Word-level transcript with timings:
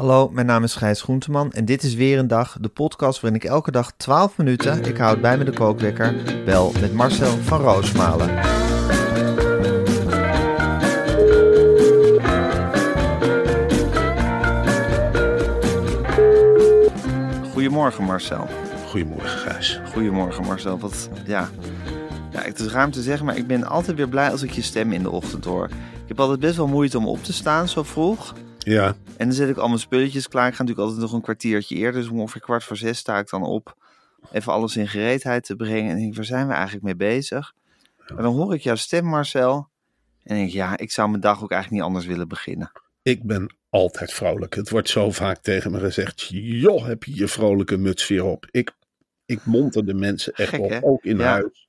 Hallo, 0.00 0.28
mijn 0.32 0.46
naam 0.46 0.64
is 0.64 0.74
Gijs 0.74 1.02
Groenteman 1.02 1.52
en 1.52 1.64
dit 1.64 1.82
is 1.82 1.94
weer 1.94 2.18
een 2.18 2.28
dag, 2.28 2.56
de 2.60 2.68
podcast 2.68 3.20
waarin 3.20 3.40
ik 3.40 3.48
elke 3.48 3.70
dag 3.70 3.92
12 3.96 4.36
minuten, 4.36 4.84
ik 4.84 4.96
houd 4.96 5.20
bij 5.20 5.38
me 5.38 5.44
de 5.44 5.52
kookwekker, 5.52 6.14
bel 6.44 6.72
met 6.80 6.92
Marcel 6.92 7.30
van 7.30 7.60
Roosmalen. 7.60 8.28
Goedemorgen 17.52 18.04
Marcel. 18.04 18.46
Goedemorgen, 18.86 19.38
Gijs. 19.38 19.80
Goedemorgen 19.92 20.44
Marcel. 20.44 20.78
Wat, 20.78 21.08
ja. 21.26 21.48
ja, 22.30 22.40
het 22.40 22.58
is 22.58 22.66
ruim 22.66 22.90
te 22.90 23.02
zeggen, 23.02 23.26
maar 23.26 23.36
ik 23.36 23.46
ben 23.46 23.64
altijd 23.64 23.96
weer 23.96 24.08
blij 24.08 24.30
als 24.30 24.42
ik 24.42 24.50
je 24.50 24.62
stem 24.62 24.92
in 24.92 25.02
de 25.02 25.10
ochtend 25.10 25.44
hoor. 25.44 25.64
Ik 26.02 26.08
heb 26.08 26.20
altijd 26.20 26.40
best 26.40 26.56
wel 26.56 26.68
moeite 26.68 26.98
om 26.98 27.06
op 27.06 27.24
te 27.24 27.32
staan 27.32 27.68
zo 27.68 27.82
vroeg. 27.82 28.34
Ja, 28.64 28.86
En 29.16 29.26
dan 29.26 29.32
zet 29.32 29.48
ik 29.48 29.56
al 29.56 29.68
mijn 29.68 29.80
spulletjes 29.80 30.28
klaar. 30.28 30.48
Ik 30.48 30.54
ga 30.54 30.62
natuurlijk 30.62 30.86
altijd 30.88 31.06
nog 31.06 31.12
een 31.16 31.24
kwartiertje 31.24 31.74
eerder. 31.76 32.00
Dus 32.00 32.10
om 32.10 32.20
ongeveer 32.20 32.40
kwart 32.40 32.64
voor 32.64 32.76
zes 32.76 32.98
sta 32.98 33.18
ik 33.18 33.30
dan 33.30 33.42
op. 33.42 33.76
Even 34.32 34.52
alles 34.52 34.76
in 34.76 34.88
gereedheid 34.88 35.44
te 35.44 35.56
brengen. 35.56 35.90
En 35.90 35.96
denk, 35.96 36.08
ik, 36.10 36.16
waar 36.16 36.24
zijn 36.24 36.46
we 36.46 36.52
eigenlijk 36.52 36.84
mee 36.84 36.96
bezig? 36.96 37.52
En 38.06 38.16
dan 38.16 38.34
hoor 38.34 38.54
ik 38.54 38.60
jouw 38.60 38.74
stem, 38.74 39.04
Marcel. 39.04 39.68
En 40.22 40.36
denk 40.36 40.48
ik, 40.48 40.54
ja, 40.54 40.76
ik 40.78 40.90
zou 40.92 41.08
mijn 41.08 41.20
dag 41.20 41.42
ook 41.42 41.50
eigenlijk 41.50 41.82
niet 41.82 41.90
anders 41.92 42.06
willen 42.10 42.28
beginnen. 42.28 42.72
ik 43.02 43.22
ben 43.22 43.54
altijd 43.70 44.12
vrolijk. 44.12 44.54
Het 44.54 44.70
wordt 44.70 44.88
zo 44.88 45.10
vaak 45.10 45.38
tegen 45.38 45.70
me 45.72 45.78
gezegd. 45.78 46.26
Joh, 46.32 46.86
heb 46.86 47.04
je 47.04 47.14
je 47.16 47.28
vrolijke 47.28 47.76
muts 47.76 48.08
weer 48.08 48.24
op. 48.24 48.46
Ik, 48.50 48.72
ik 49.26 49.44
monter 49.44 49.86
de 49.86 49.94
mensen 49.94 50.32
echt 50.32 50.48
Gek, 50.50 50.60
op, 50.60 50.70
hè? 50.70 50.78
ook 50.82 51.04
in 51.04 51.18
Ja. 51.18 51.24
huis. 51.24 51.68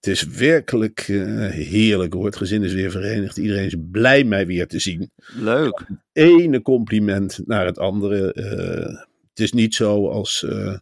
Het 0.00 0.06
is 0.06 0.26
werkelijk 0.26 1.00
eh, 1.08 1.46
heerlijk 1.50 2.12
hoor. 2.12 2.24
Het 2.24 2.36
gezin 2.36 2.62
is 2.62 2.72
weer 2.72 2.90
verenigd. 2.90 3.36
Iedereen 3.36 3.64
is 3.66 3.74
blij 3.90 4.24
mij 4.24 4.46
weer 4.46 4.66
te 4.66 4.78
zien. 4.78 5.10
Leuk. 5.36 5.86
Ene 6.12 6.62
compliment 6.62 7.40
naar 7.46 7.66
het 7.66 7.78
andere. 7.78 8.32
Eh, 8.32 8.94
het 9.30 9.46
is 9.46 9.52
niet 9.52 9.74
zo 9.74 10.08
als 10.08 10.44
eh, 10.44 10.76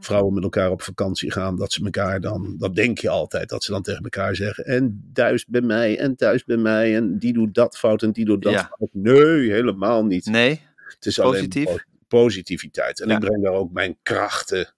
vrouwen 0.00 0.34
met 0.34 0.42
elkaar 0.42 0.70
op 0.70 0.82
vakantie 0.82 1.30
gaan, 1.32 1.56
dat 1.56 1.72
ze 1.72 1.84
elkaar 1.84 2.20
dan, 2.20 2.54
dat 2.58 2.74
denk 2.74 2.98
je 2.98 3.08
altijd, 3.08 3.48
dat 3.48 3.64
ze 3.64 3.70
dan 3.72 3.82
tegen 3.82 4.02
elkaar 4.02 4.36
zeggen. 4.36 4.64
En 4.64 5.10
thuis 5.12 5.44
bij 5.46 5.60
mij, 5.60 5.98
en 5.98 6.16
thuis 6.16 6.44
bij 6.44 6.56
mij, 6.56 6.96
en 6.96 7.18
die 7.18 7.32
doet 7.32 7.54
dat 7.54 7.78
fout 7.78 8.02
en 8.02 8.12
die 8.12 8.24
doet 8.24 8.42
dat 8.42 8.52
Ja. 8.52 8.70
fout. 8.78 8.88
Nee, 8.92 9.52
helemaal 9.52 10.04
niet. 10.04 10.26
Nee? 10.26 10.60
Het 10.76 11.06
is 11.06 11.16
Positief? 11.18 11.66
alleen 11.66 11.78
po- 12.08 12.16
positiviteit. 12.18 13.00
En 13.00 13.08
Ja. 13.08 13.14
ik 13.14 13.20
breng 13.20 13.42
daar 13.42 13.52
ook 13.52 13.72
mijn 13.72 13.96
krachten. 14.02 14.68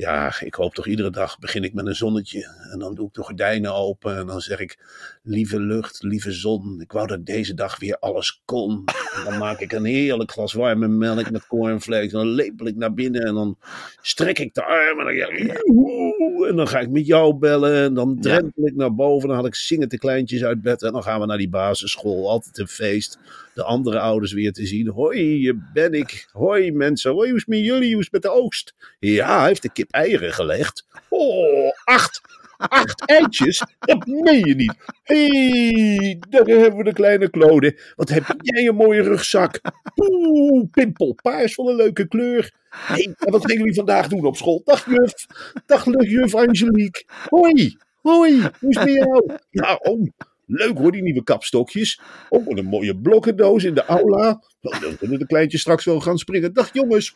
Ja, 0.00 0.34
ik 0.40 0.54
hoop 0.54 0.74
toch 0.74 0.86
iedere 0.86 1.10
dag 1.10 1.38
begin 1.38 1.64
ik 1.64 1.74
met 1.74 1.86
een 1.86 1.94
zonnetje. 1.94 2.68
En 2.72 2.78
dan 2.78 2.94
doe 2.94 3.06
ik 3.06 3.14
de 3.14 3.22
gordijnen 3.22 3.74
open. 3.74 4.16
En 4.16 4.26
dan 4.26 4.40
zeg 4.40 4.58
ik, 4.58 4.78
lieve 5.22 5.60
lucht, 5.60 6.02
lieve 6.02 6.32
zon. 6.32 6.80
Ik 6.80 6.92
wou 6.92 7.06
dat 7.06 7.26
deze 7.26 7.54
dag 7.54 7.78
weer 7.78 7.98
alles 7.98 8.42
kon. 8.44 8.84
En 9.16 9.24
dan 9.24 9.38
maak 9.38 9.60
ik 9.60 9.72
een 9.72 9.84
heerlijk 9.84 10.30
glas 10.30 10.52
warme 10.52 10.88
melk 10.88 11.30
met 11.30 11.46
cornflakes. 11.46 12.12
En 12.12 12.18
dan 12.18 12.28
lepel 12.28 12.66
ik 12.66 12.76
naar 12.76 12.94
binnen. 12.94 13.22
En 13.22 13.34
dan 13.34 13.58
strek 14.00 14.38
ik 14.38 14.54
de 14.54 14.64
armen. 14.64 15.06
En 16.48 16.56
dan, 16.56 16.68
ga 16.68 16.80
ik 16.80 16.90
met 16.90 17.06
jou 17.06 17.34
bellen. 17.34 17.74
En 17.74 17.94
dan 17.94 18.20
drempel 18.20 18.66
ik 18.66 18.74
naar 18.74 18.94
boven. 18.94 19.28
Dan 19.28 19.36
haal 19.36 19.46
ik 19.46 19.54
zingend 19.54 19.90
de 19.90 19.98
kleintjes 19.98 20.44
uit 20.44 20.62
bed. 20.62 20.82
En 20.82 20.92
dan 20.92 21.02
gaan 21.02 21.20
we 21.20 21.26
naar 21.26 21.38
die 21.38 21.48
basisschool. 21.48 22.30
Altijd 22.30 22.58
een 22.58 22.68
feest 22.68 23.18
de 23.54 23.62
andere 23.62 23.98
ouders 23.98 24.32
weer 24.32 24.52
te 24.52 24.66
zien. 24.66 24.88
Hoi, 24.88 25.20
hier 25.20 25.70
ben 25.72 25.92
ik. 25.92 26.28
Hoi 26.32 26.72
mensen. 26.72 27.12
Hoi, 27.12 27.28
hoe 27.28 27.38
is 27.38 27.46
met 27.46 27.58
jullie? 27.58 27.92
Hoe 27.92 28.02
is 28.02 28.10
met 28.10 28.22
de 28.22 28.30
oogst? 28.30 28.74
Ja, 28.98 29.38
hij 29.38 29.48
heeft 29.48 29.62
de 29.62 29.72
kip 29.72 29.90
eieren 29.90 30.32
gelegd. 30.32 30.86
Oh, 31.08 31.70
acht. 31.84 32.20
Acht 32.56 33.06
eitjes? 33.06 33.62
Dat 33.78 34.06
meen 34.06 34.46
je 34.46 34.54
niet. 34.54 34.74
Hé, 35.02 35.26
hey, 35.26 36.22
daar 36.28 36.46
hebben 36.46 36.76
we 36.76 36.84
de 36.84 36.92
kleine 36.92 37.30
Claude. 37.30 37.78
Wat 37.96 38.08
heb 38.08 38.24
jij 38.42 38.66
een 38.66 38.74
mooie 38.74 39.02
rugzak. 39.02 39.60
Oeh, 39.96 40.64
pimpelpaars 40.70 41.54
van 41.54 41.66
een 41.66 41.76
leuke 41.76 42.08
kleur. 42.08 42.52
Hey, 42.70 43.14
wat 43.18 43.44
gingen 43.44 43.58
jullie 43.58 43.74
vandaag 43.74 44.08
doen 44.08 44.24
op 44.24 44.36
school? 44.36 44.62
Dag 44.64 44.86
juf. 44.86 45.26
Dag 45.66 45.84
juf 45.84 46.34
Angelique. 46.34 47.04
Hoi. 47.28 47.76
Hoi, 48.02 48.40
hoe 48.40 48.70
is 48.70 48.76
het 48.76 48.84
met 48.84 48.94
jou? 48.94 49.38
Ja, 49.50 49.74
oh, 49.82 50.08
leuk 50.50 50.78
hoor, 50.78 50.92
die 50.92 51.02
nieuwe 51.02 51.24
kapstokjes. 51.24 52.00
Oh, 52.28 52.46
wat 52.46 52.58
een 52.58 52.64
mooie 52.64 52.96
blokkendoos 52.96 53.64
in 53.64 53.74
de 53.74 53.84
aula. 53.84 54.42
Nou, 54.60 54.80
dan 54.80 54.96
kunnen 54.98 55.18
de 55.18 55.26
kleintjes 55.26 55.60
straks 55.60 55.84
wel 55.84 56.00
gaan 56.00 56.18
springen. 56.18 56.52
Dag 56.52 56.72
jongens. 56.72 57.12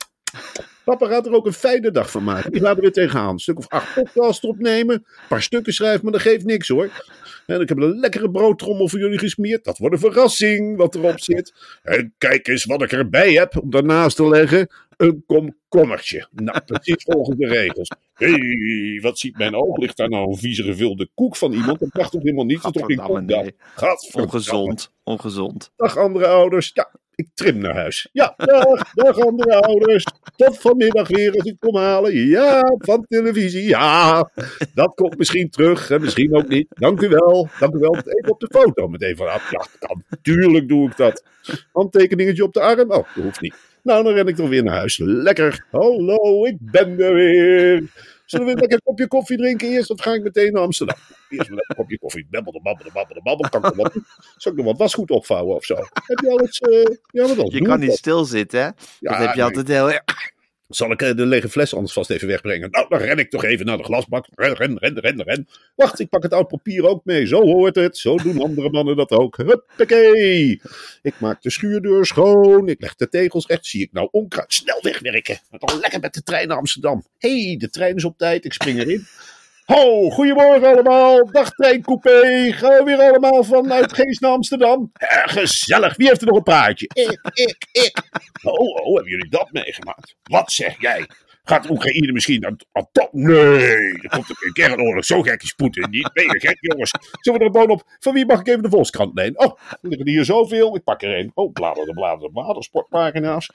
Papa 0.84 1.06
gaat 1.06 1.26
er 1.26 1.32
ook 1.32 1.46
een 1.46 1.52
fijne 1.52 1.90
dag 1.90 2.10
van 2.10 2.24
maken. 2.24 2.52
Die 2.52 2.66
er 2.66 2.80
weer 2.80 2.92
tegenaan. 2.92 3.32
Een 3.32 3.38
stuk 3.38 3.58
of 3.58 3.68
acht 3.68 3.94
podcasts 3.94 4.44
opnemen. 4.44 4.94
Een 4.94 5.28
paar 5.28 5.42
stukken 5.42 5.72
schrijven, 5.72 6.00
maar 6.02 6.12
dat 6.12 6.20
geeft 6.20 6.44
niks 6.44 6.68
hoor. 6.68 6.90
En 7.46 7.60
ik 7.60 7.68
heb 7.68 7.78
een 7.78 7.98
lekkere 7.98 8.30
broodtrommel 8.30 8.88
voor 8.88 8.98
jullie 8.98 9.18
gesmeerd. 9.18 9.64
Dat 9.64 9.78
wordt 9.78 9.94
een 9.94 10.00
verrassing 10.00 10.76
wat 10.76 10.94
erop 10.94 11.20
zit. 11.20 11.54
En 11.82 12.14
kijk 12.18 12.48
eens 12.48 12.64
wat 12.64 12.82
ik 12.82 12.92
erbij 12.92 13.32
heb 13.32 13.62
om 13.62 13.70
daarnaast 13.70 14.16
te 14.16 14.28
leggen. 14.28 14.68
Een 14.96 15.24
komkommertje. 15.26 16.28
Nou, 16.30 16.60
precies 16.64 17.04
volgens 17.04 17.38
de 17.38 17.46
regels. 17.46 17.88
Hé, 18.14 18.30
hey, 18.30 19.00
wat 19.02 19.18
ziet 19.18 19.38
mijn 19.38 19.54
oog? 19.54 19.76
Ligt 19.76 19.96
daar 19.96 20.08
nou 20.08 20.28
een 20.28 20.36
vieze 20.36 20.62
gevulde 20.62 21.08
koek 21.14 21.36
van 21.36 21.52
iemand? 21.52 21.80
Dat 21.80 21.94
mag 21.94 22.10
toch 22.10 22.22
helemaal 22.22 22.44
niet? 22.44 22.62
Dat 22.62 22.74
is 22.74 22.80
toch 22.80 22.90
geen 22.90 23.06
koek 23.06 23.20
nee. 23.20 23.54
Ongezond. 24.12 24.92
Ongezond. 25.02 25.72
Dag 25.76 25.96
andere 25.96 26.26
ouders. 26.26 26.70
Ja, 26.74 26.90
ik 27.14 27.28
trim 27.34 27.58
naar 27.58 27.74
huis. 27.74 28.08
Ja, 28.12 28.34
dag, 28.36 28.92
dag 28.92 29.18
andere 29.18 29.60
ouders. 29.60 30.04
Tot 30.36 30.58
vanmiddag 30.58 31.08
weer 31.08 31.32
als 31.32 31.44
ik 31.44 31.56
kom 31.58 31.76
halen. 31.76 32.14
Ja, 32.14 32.76
van 32.78 33.04
televisie. 33.08 33.68
Ja, 33.68 34.30
dat 34.74 34.94
komt 34.94 35.18
misschien 35.18 35.50
terug. 35.50 35.90
En 35.90 36.00
misschien 36.00 36.36
ook 36.36 36.48
niet. 36.48 36.66
Dank 36.68 37.00
u 37.00 37.08
wel. 37.08 37.48
Dank 37.58 37.74
u 37.74 37.78
wel. 37.78 37.96
Even 37.96 38.30
op 38.30 38.40
de 38.40 38.48
foto 38.50 38.88
met 38.88 39.02
even 39.02 39.32
af. 39.32 39.50
Ja, 39.50 39.66
kan. 39.78 40.02
Tuurlijk 40.22 40.68
doe 40.68 40.88
ik 40.88 40.96
dat. 40.96 41.24
Handtekeningetje 41.72 42.44
op 42.44 42.52
de 42.52 42.60
arm. 42.60 42.90
Oh, 42.90 43.14
dat 43.14 43.24
hoeft 43.24 43.40
niet. 43.40 43.54
Nou, 43.84 44.04
dan 44.04 44.12
ren 44.12 44.26
ik 44.26 44.36
toch 44.36 44.48
weer 44.48 44.62
naar 44.62 44.74
huis. 44.74 44.98
Lekker. 44.98 45.66
Hallo, 45.70 46.44
ik 46.44 46.56
ben 46.60 47.00
er 47.00 47.14
weer. 47.14 47.90
Zullen 48.24 48.46
we 48.46 48.52
een 48.52 48.58
lekker 48.58 48.82
kopje 48.82 49.06
koffie 49.06 49.36
drinken 49.36 49.68
eerst? 49.68 49.90
Of 49.90 50.00
ga 50.00 50.12
ik 50.12 50.22
meteen 50.22 50.52
naar 50.52 50.62
Amsterdam? 50.62 50.96
Eerst 51.28 51.48
een 51.48 51.54
lekker 51.54 51.76
kopje 51.76 51.98
koffie. 51.98 52.26
Babbelde, 52.30 52.60
babbelde, 52.62 52.90
babbelde, 52.92 53.22
babbelde. 53.22 53.50
Kan 53.50 53.64
ik 53.64 53.76
nog 53.76 53.92
wat, 53.92 54.02
zal 54.36 54.52
ik 54.52 54.58
nog 54.58 54.66
wat 54.66 54.78
wasgoed 54.78 55.10
opvouwen 55.10 55.56
of 55.56 55.64
zo? 55.64 55.74
Heb 55.74 56.18
je 56.18 56.30
alles... 56.30 56.60
eh 56.60 56.96
ja, 57.10 57.26
wat 57.26 57.36
dan? 57.36 57.46
Je 57.48 57.62
kan 57.62 57.80
niet 57.80 57.92
stilzitten, 57.92 58.60
hè? 58.60 58.66
Ja, 58.66 58.74
dat 59.00 59.18
heb 59.18 59.28
je 59.28 59.34
nee. 59.34 59.44
altijd 59.44 59.68
heel 59.68 59.90
erg. 59.90 60.32
Zal 60.68 60.90
ik 60.90 61.02
eh, 61.02 61.16
de 61.16 61.26
lege 61.26 61.48
fles 61.48 61.74
anders 61.74 61.92
vast 61.92 62.10
even 62.10 62.28
wegbrengen? 62.28 62.70
Nou, 62.70 62.88
dan 62.88 62.98
ren 62.98 63.18
ik 63.18 63.30
toch 63.30 63.44
even 63.44 63.66
naar 63.66 63.76
de 63.76 63.84
glasbak. 63.84 64.26
Ren, 64.34 64.54
ren, 64.54 64.78
ren, 64.78 65.00
ren, 65.00 65.22
ren. 65.22 65.48
Wacht, 65.74 65.98
ik 65.98 66.08
pak 66.08 66.22
het 66.22 66.32
oud 66.32 66.48
papier 66.48 66.88
ook 66.88 67.04
mee. 67.04 67.26
Zo 67.26 67.42
hoort 67.42 67.74
het. 67.74 67.96
Zo 67.96 68.16
doen 68.16 68.42
andere 68.42 68.70
mannen 68.70 68.96
dat 68.96 69.10
ook. 69.10 69.36
Huppakee. 69.36 70.60
Ik 71.02 71.14
maak 71.20 71.42
de 71.42 71.50
schuurdeur 71.50 72.06
schoon. 72.06 72.68
Ik 72.68 72.80
leg 72.80 72.94
de 72.94 73.08
tegels 73.08 73.46
recht. 73.46 73.66
Zie 73.66 73.82
ik 73.82 73.92
nou 73.92 74.08
onkruid. 74.10 74.52
Snel 74.52 74.78
wegwerken. 74.82 75.40
En 75.50 75.58
dan 75.58 75.78
lekker 75.78 76.00
met 76.00 76.14
de 76.14 76.22
trein 76.22 76.48
naar 76.48 76.56
Amsterdam. 76.56 77.04
Hé, 77.18 77.46
hey, 77.46 77.56
de 77.56 77.70
trein 77.70 77.96
is 77.96 78.04
op 78.04 78.18
tijd. 78.18 78.44
Ik 78.44 78.52
spring 78.52 78.78
erin. 78.78 79.06
Ho, 79.64 80.10
goedemorgen 80.10 80.68
allemaal. 80.68 81.30
Dag 81.30 81.50
treincoupé. 81.50 82.52
Gaan 82.52 82.84
we 82.84 82.84
weer 82.84 83.08
allemaal 83.08 83.44
vanuit 83.44 83.92
Geest 83.92 84.20
naar 84.20 84.30
Amsterdam? 84.30 84.90
Eh, 84.92 85.22
gezellig. 85.24 85.96
Wie 85.96 86.08
heeft 86.08 86.20
er 86.20 86.26
nog 86.26 86.36
een 86.36 86.42
praatje? 86.42 86.86
Ik, 86.92 87.18
ik, 87.32 87.66
ik. 87.72 88.02
Oh, 88.42 88.52
oh, 88.52 88.94
hebben 88.94 89.10
jullie 89.10 89.30
dat 89.30 89.52
meegemaakt? 89.52 90.16
Wat 90.22 90.52
zeg 90.52 90.80
jij? 90.80 91.06
Gaat 91.46 91.70
Oekraïne 91.70 92.12
misschien 92.12 92.40
naar 92.40 92.54
aan 92.72 92.88
top? 92.92 93.12
Nee, 93.12 93.92
er 94.02 94.08
komt 94.08 94.28
een 94.28 94.52
kernoorlog. 94.52 95.04
Zo 95.04 95.22
gek 95.22 95.42
is 95.42 95.52
Poetin 95.52 95.90
niet. 95.90 96.12
Ben 96.12 96.40
gek, 96.40 96.56
jongens? 96.60 96.90
Zullen 97.20 97.38
we 97.40 97.44
er 97.44 97.50
gewoon 97.52 97.70
op? 97.70 97.82
Van 97.98 98.14
wie 98.14 98.26
mag 98.26 98.40
ik 98.40 98.46
even 98.46 98.62
de 98.62 98.68
Volkskrant 98.68 99.14
lenen? 99.14 99.38
Oh, 99.38 99.58
er 99.70 99.78
liggen 99.80 100.08
hier 100.08 100.24
zoveel. 100.24 100.76
Ik 100.76 100.84
pak 100.84 101.02
er 101.02 101.18
een. 101.18 101.30
Oh, 101.34 101.52
bladeren, 101.52 101.94
bladeren, 101.94 102.32
bladeren. 102.32 102.62
Sportpagina's. 102.62 103.50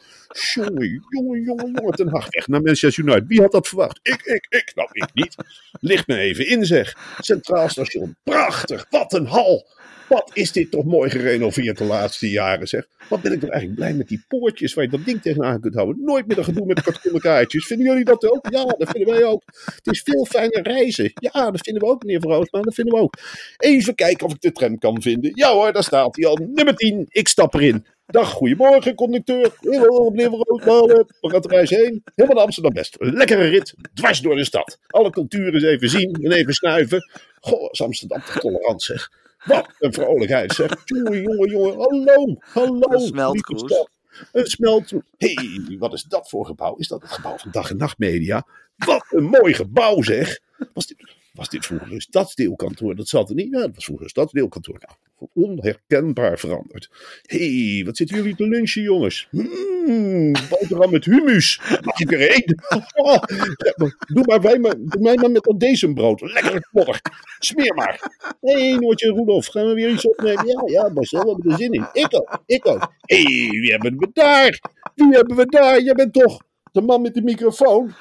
Jongen, 0.54 1.02
jongen, 1.10 1.42
jongen, 1.42 1.72
jongen. 1.74 1.92
Ten 1.92 2.10
Hag 2.10 2.28
weg 2.30 2.48
naar 2.48 2.62
Manchester 2.62 3.04
United. 3.04 3.28
Wie 3.28 3.42
had 3.42 3.52
dat 3.52 3.68
verwacht? 3.68 4.00
Ik, 4.02 4.22
ik, 4.22 4.46
ik. 4.50 4.72
Nou, 4.76 4.90
ik 4.92 5.10
niet. 5.14 5.36
Licht 5.80 6.08
me 6.08 6.18
even 6.18 6.48
in, 6.48 6.66
zeg. 6.66 7.16
Centraal 7.20 7.70
station. 7.70 8.16
Prachtig. 8.24 8.86
Wat 8.90 9.14
een 9.14 9.26
hal. 9.26 9.68
Wat 10.10 10.30
is 10.34 10.52
dit 10.52 10.72
toch 10.72 10.86
mooi 10.86 11.10
gerenoveerd 11.10 11.78
de 11.78 11.84
laatste 11.84 12.30
jaren, 12.30 12.68
zeg. 12.68 12.88
Wat 13.10 13.22
ben 13.22 13.32
ik 13.32 13.40
toch 13.40 13.50
eigenlijk 13.50 13.80
blij 13.80 13.94
met 13.94 14.08
die 14.08 14.26
poortjes 14.28 14.74
waar 14.74 14.84
je 14.84 14.90
dat 14.90 15.06
ding 15.06 15.22
tegenaan 15.22 15.60
kunt 15.60 15.74
houden. 15.74 16.04
Nooit 16.04 16.28
meer 16.28 16.38
een 16.38 16.44
gedoe 16.44 16.66
met 16.66 16.82
kartonnen 16.82 17.22
kaartjes. 17.22 17.66
Vinden 17.66 17.88
jullie 17.88 18.04
dat 18.04 18.30
ook? 18.30 18.48
Ja, 18.50 18.64
dat 18.64 18.90
vinden 18.90 19.14
wij 19.14 19.24
ook. 19.24 19.44
Het 19.66 19.88
is 19.88 20.02
veel 20.02 20.26
fijner 20.26 20.62
reizen. 20.62 21.12
Ja, 21.14 21.52
dat 21.52 21.62
vinden 21.62 21.84
we 21.84 21.90
ook, 21.90 22.04
meneer 22.04 22.22
Verhoosma. 22.22 22.62
Dat 22.62 22.74
vinden 22.74 22.94
we 22.94 23.00
ook. 23.00 23.14
Even 23.58 23.96
kijken 23.96 24.26
of 24.26 24.34
ik 24.34 24.42
de 24.42 24.52
tram 24.52 24.78
kan 24.78 25.02
vinden. 25.02 25.32
Ja 25.36 25.54
hoor, 25.54 25.74
daar 25.74 25.84
staat 25.84 26.16
hij 26.16 26.26
al. 26.26 26.36
Nummer 26.54 26.76
10. 26.76 27.06
Ik 27.10 27.28
stap 27.28 27.54
erin. 27.54 27.86
Dag, 28.06 28.30
goedemorgen, 28.30 28.96
conducteur. 28.96 29.52
Hallo, 29.62 30.10
meneer 30.10 30.30
Verhoosma. 30.30 31.06
We 31.22 31.30
gaan 31.30 31.42
de 31.42 31.48
reis 31.48 31.70
heen. 31.70 32.04
Helemaal 32.16 32.38
naar 32.38 32.46
Amsterdam. 32.46 32.84
Een 32.98 33.14
lekkere 33.14 33.48
rit. 33.48 33.74
Dwars 33.94 34.20
door 34.20 34.36
de 34.36 34.46
stad. 34.46 34.80
Alle 34.88 35.10
culturen 35.10 35.54
eens 35.54 35.64
even 35.64 35.90
zien 35.90 36.14
en 36.14 36.32
even 36.32 36.54
snuiven. 36.54 37.10
Goh, 37.40 37.70
is 37.72 37.82
Amsterdam 37.82 38.22
tolerant, 38.40 38.82
zeg. 38.82 39.10
Wat 39.44 39.76
een 39.80 39.94
vrolijkheid, 39.94 40.54
zeg. 40.54 40.82
Jongen, 40.86 41.22
jongen, 41.22 41.50
jongen. 41.50 41.78
Hallo, 41.78 42.38
hallo. 42.40 42.94
Een 42.94 43.00
smeltkroes. 43.00 43.88
Een 44.32 44.46
smeltkroes. 44.46 45.04
Hé, 45.18 45.34
hey, 45.34 45.78
wat 45.80 45.94
is 45.94 46.04
dat 46.04 46.30
voor 46.30 46.46
gebouw? 46.46 46.76
Is 46.76 46.88
dat 46.88 47.02
het 47.02 47.12
gebouw 47.12 47.38
van 47.38 47.52
Dag 47.52 47.70
en 47.70 47.78
Nacht 47.78 47.98
Media? 47.98 48.46
Wat 48.76 49.06
een 49.10 49.24
mooi 49.24 49.54
gebouw, 49.54 50.02
zeg. 50.02 50.40
Was 50.74 50.88
dit, 50.88 51.16
was 51.34 51.50
dit 51.50 51.66
vroeger 51.66 51.92
een 51.92 52.02
stadsdeelkantoor? 52.02 52.96
Dat 52.96 53.08
zat 53.08 53.30
er 53.30 53.36
niet. 53.36 53.52
Ja, 53.52 53.60
dat 53.60 53.76
was 53.76 53.84
vroeger 53.84 54.06
een 54.06 54.12
stadsdeelkantoor. 54.12 54.80
Nou, 54.80 54.98
onherkenbaar 55.34 56.40
veranderd. 56.40 56.90
Hé, 57.22 57.74
hey, 57.74 57.86
wat 57.86 57.98
zitten 57.98 58.18
jullie 58.18 58.36
te 58.36 58.48
lunchen, 58.48 58.82
jongens? 58.82 59.28
Mmm, 59.32 60.32
boterham 60.50 60.92
met 60.92 61.06
humus. 61.06 61.62
Mag 61.82 62.00
ik 62.00 62.12
er 62.12 62.30
één? 62.30 62.56
doe, 64.14 64.24
maar 64.26 64.42
wij 64.42 64.60
maar, 64.60 64.76
doe 64.78 65.02
mij 65.02 65.16
maar 65.16 65.32
met 65.32 65.44
dat 65.44 65.60
deze 65.60 65.94
brood. 65.94 66.22
Lekkere 66.22 66.68
podder. 66.72 67.02
Smeer 67.40 67.74
maar. 67.74 68.00
Hé, 68.42 68.70
hey, 68.70 68.78
Noortje 68.78 69.10
Roelof, 69.10 69.46
gaan 69.46 69.68
we 69.68 69.74
weer 69.74 69.90
iets 69.90 70.08
opnemen? 70.08 70.48
Ja, 70.48 70.62
ja, 70.66 70.90
Marcel, 70.90 71.24
we 71.24 71.30
hebben 71.30 71.52
er 71.52 71.58
zin 71.58 71.74
in. 71.74 71.88
Ik 71.94 72.16
ook, 72.16 72.42
ik 72.46 72.68
ook. 72.68 72.94
Hé, 73.02 73.22
hey, 73.22 73.50
wie 73.50 73.72
hebben 73.72 73.98
we 73.98 74.10
daar? 74.14 74.60
Wie 74.96 75.10
hebben 75.10 75.36
we 75.36 75.46
daar? 75.46 75.82
Jij 75.82 75.94
bent 75.94 76.14
toch 76.14 76.42
de 76.80 76.86
man 76.86 77.02
met 77.02 77.14
de 77.14 77.22
microfoon. 77.22 77.94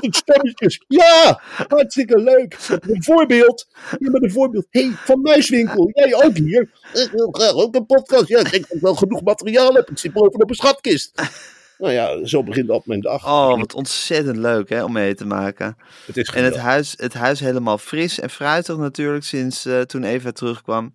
Stemmetjes. 0.00 0.84
Ja, 0.88 1.40
hartstikke 1.68 2.18
leuk. 2.18 2.56
Een 2.80 3.02
voorbeeld. 3.02 3.66
Je 3.98 4.10
bent 4.10 4.24
een 4.24 4.30
voorbeeld. 4.30 4.66
Hey, 4.70 4.90
van 4.94 5.20
Muiswinkel. 5.20 5.90
Jij 5.92 6.24
ook 6.24 6.36
hier. 6.36 6.70
Ik 6.92 7.08
wil 7.12 7.28
graag 7.30 7.52
ook 7.52 7.74
een 7.74 7.86
podcast. 7.86 8.28
Ja, 8.28 8.38
ik 8.38 8.50
denk 8.50 8.68
dat 8.68 8.76
ik 8.76 8.82
wel 8.82 8.94
genoeg 8.94 9.22
materiaal 9.22 9.74
heb. 9.74 9.90
Ik 9.90 9.98
zit 9.98 10.12
bovenop 10.12 10.48
een 10.48 10.54
schatkist. 10.54 11.22
Nou 11.78 11.92
ja, 11.92 12.26
zo 12.26 12.42
begint 12.42 12.68
dat 12.68 12.86
mijn 12.86 13.00
dag. 13.00 13.26
Oh, 13.26 13.58
wat 13.58 13.74
ontzettend 13.74 14.36
leuk 14.36 14.68
hè, 14.68 14.84
om 14.84 14.92
mee 14.92 15.14
te 15.14 15.26
maken. 15.26 15.76
Het 16.06 16.16
is 16.16 16.28
En 16.28 16.44
het 16.44 16.56
huis, 16.56 16.94
het 16.96 17.14
huis 17.14 17.40
helemaal 17.40 17.78
fris 17.78 18.20
en 18.20 18.30
fruitig 18.30 18.76
natuurlijk 18.76 19.24
sinds 19.24 19.66
uh, 19.66 19.80
toen 19.80 20.04
Eva 20.04 20.32
terugkwam. 20.32 20.94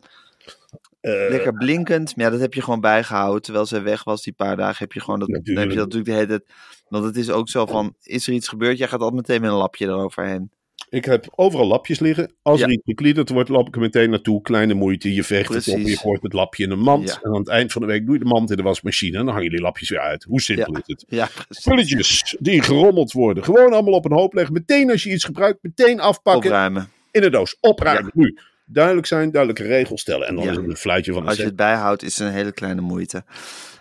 Uh, 1.02 1.30
Lekker 1.30 1.54
blinkend. 1.54 2.16
Maar 2.16 2.26
ja, 2.26 2.32
dat 2.32 2.40
heb 2.40 2.54
je 2.54 2.62
gewoon 2.62 2.80
bijgehouden. 2.80 3.42
Terwijl 3.42 3.66
zij 3.66 3.84
weg 3.84 4.04
was 4.04 4.24
die 4.24 4.34
paar 4.34 4.58
dagen, 4.58 4.78
heb 4.78 4.92
je 4.92 5.02
gewoon 5.02 5.20
dat, 5.20 5.30
dan 5.30 5.56
heb 5.58 5.70
je 5.70 5.76
dat 5.76 5.92
natuurlijk 5.92 6.06
de 6.06 6.12
hele 6.12 6.28
tijd. 6.28 6.44
Want 6.90 7.04
het 7.06 7.16
is 7.16 7.30
ook 7.30 7.50
zo 7.50 7.66
van, 7.66 7.96
is 8.04 8.28
er 8.28 8.34
iets 8.34 8.48
gebeurd? 8.48 8.78
Jij 8.78 8.88
gaat 8.88 9.02
altijd 9.02 9.28
meteen 9.28 9.42
met 9.42 9.52
een 9.52 9.58
lapje 9.58 9.86
eroverheen. 9.86 10.52
Ik 10.90 11.06
heb 11.06 11.28
overal 11.36 11.68
lapjes 11.68 12.00
liggen. 12.00 12.34
Als 12.42 12.60
ja. 12.60 12.66
er 12.66 12.72
iets 12.72 12.84
gekliederd 12.86 13.30
wordt, 13.30 13.50
loop 13.50 13.68
ik 13.68 13.76
er 13.76 13.82
meteen 13.82 14.10
naartoe. 14.10 14.42
Kleine 14.42 14.74
moeite, 14.74 15.14
je 15.14 15.24
veegt 15.24 15.50
Precies. 15.50 15.74
het 15.74 15.82
op, 15.82 15.88
je 15.88 15.98
gooit 15.98 16.22
het 16.22 16.34
lapje 16.34 16.64
in 16.64 16.72
een 16.72 16.80
mand. 16.80 17.10
Ja. 17.10 17.20
En 17.22 17.30
aan 17.30 17.40
het 17.40 17.50
eind 17.50 17.72
van 17.72 17.82
de 17.82 17.88
week 17.88 18.06
doe 18.06 18.14
je 18.14 18.20
de 18.20 18.26
mand 18.26 18.50
in 18.52 18.58
de 18.58 18.64
wasmachine. 18.64 19.18
En 19.18 19.26
dan 19.26 19.34
hang 19.34 19.46
je 19.46 19.52
die 19.52 19.62
lapjes 19.62 19.90
weer 19.90 20.00
uit. 20.00 20.24
Hoe 20.24 20.42
simpel 20.42 20.74
ja. 20.74 20.80
is 20.80 20.88
het? 20.88 21.06
Ja, 21.08 21.30
Spulletjes 21.50 22.36
die 22.40 22.62
gerommeld 22.62 23.12
worden. 23.12 23.44
Gewoon 23.44 23.74
allemaal 23.74 23.94
op 23.94 24.06
een 24.06 24.18
hoop 24.18 24.34
leggen. 24.34 24.54
Meteen 24.54 24.92
als 24.92 25.04
je 25.04 25.12
iets 25.12 25.24
gebruikt, 25.24 25.64
meteen 25.64 26.00
afpakken. 26.00 26.50
Opruimen. 26.50 26.90
In 27.12 27.22
de 27.22 27.30
doos. 27.30 27.58
Opruimen. 27.60 28.12
Nu. 28.14 28.38
Duidelijk 28.74 29.08
zijn, 29.08 29.32
duidelijke 29.32 29.68
regels 29.68 30.02
stellen. 30.02 30.28
En 30.28 30.36
dan 30.36 30.50
is 30.50 30.56
het 30.56 30.68
een 30.68 30.76
fluitje 30.78 31.14
van 31.14 31.22
de 31.22 31.28
Als 31.28 31.38
je 31.38 31.44
het 31.44 31.56
bijhoudt, 31.56 32.04
is 32.04 32.18
het 32.18 32.28
een 32.28 32.34
hele 32.34 32.52
kleine 32.52 32.82
moeite. 32.82 33.24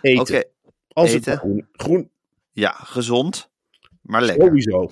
Eten. 0.01 0.21
Okay. 0.21 0.43
Als 0.87 1.13
Eten. 1.13 1.31
het 1.31 1.39
groen, 1.39 1.67
groen. 1.71 2.09
Ja, 2.51 2.71
gezond. 2.71 3.49
Maar 4.01 4.21
lekker. 4.21 4.45
Sowieso. 4.45 4.91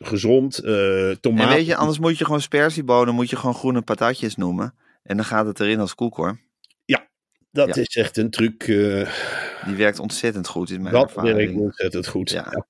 Gezond. 0.00 0.64
Uh, 0.64 1.10
tomaat. 1.10 1.48
En 1.48 1.54
weet 1.54 1.66
je, 1.66 1.76
anders 1.76 1.98
moet 1.98 2.18
je 2.18 2.24
gewoon 2.24 2.40
spersiebonen, 2.40 3.14
moet 3.14 3.30
je 3.30 3.36
gewoon 3.36 3.54
groene 3.54 3.82
patatjes 3.82 4.36
noemen. 4.36 4.74
En 5.02 5.16
dan 5.16 5.24
gaat 5.24 5.46
het 5.46 5.60
erin 5.60 5.80
als 5.80 5.94
koekoor. 5.94 6.40
Ja, 6.84 7.08
dat 7.50 7.74
ja. 7.74 7.82
is 7.82 7.96
echt 7.96 8.16
een 8.16 8.30
truc. 8.30 8.66
Uh, 8.66 9.10
Die 9.66 9.74
werkt 9.74 9.98
ontzettend 9.98 10.48
goed 10.48 10.70
in 10.70 10.82
mijn 10.82 10.94
dat 10.94 11.04
ervaring. 11.04 11.36
werkt 11.36 11.54
ontzettend 11.54 12.06
goed. 12.06 12.30
Ja. 12.30 12.46
ja. 12.50 12.66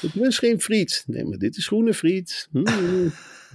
Het 0.00 0.16
is 0.16 0.38
geen 0.38 0.60
friet. 0.60 1.04
Nee, 1.06 1.24
maar 1.24 1.38
dit 1.38 1.56
is 1.56 1.66
groene 1.66 1.94
friet. 1.94 2.48
Mm. 2.50 2.64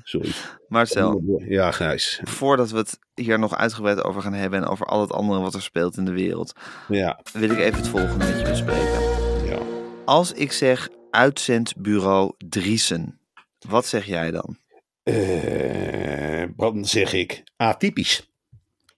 Sorry. 0.08 0.32
Marcel. 0.68 1.24
Ja, 1.48 1.72
Gijs. 1.72 2.20
Voordat 2.24 2.72
we 2.72 2.78
het 2.78 3.00
hier 3.14 3.40
nog 3.40 3.56
uitgebreid 3.56 4.04
over 4.04 4.22
gaan 4.22 4.34
hebben 4.34 4.62
en 4.62 4.68
over 4.68 4.86
al 4.86 5.02
het 5.02 5.12
andere 5.12 5.40
wat 5.40 5.54
er 5.54 5.62
speelt 5.62 5.98
in 5.98 6.06
de 6.06 6.12
wereld, 6.12 6.54
ja. 6.88 7.20
wil 7.34 7.50
ik 7.50 7.58
even 7.58 7.80
het 7.80 7.88
volgende 7.88 8.26
met 8.26 8.40
je 8.40 8.50
bespreken. 8.50 9.02
Ja. 9.46 9.60
Als 10.06 10.32
ik 10.32 10.52
zeg 10.52 10.90
uitzendbureau 11.10 12.34
Driesen, 12.38 13.20
wat 13.68 13.86
zeg 13.86 14.06
jij 14.06 14.32
dan? 14.32 14.58
Uh, 15.04 16.46
dan 16.56 16.86
zeg 16.86 17.14
ik 17.14 17.44
atypisch. 17.56 18.30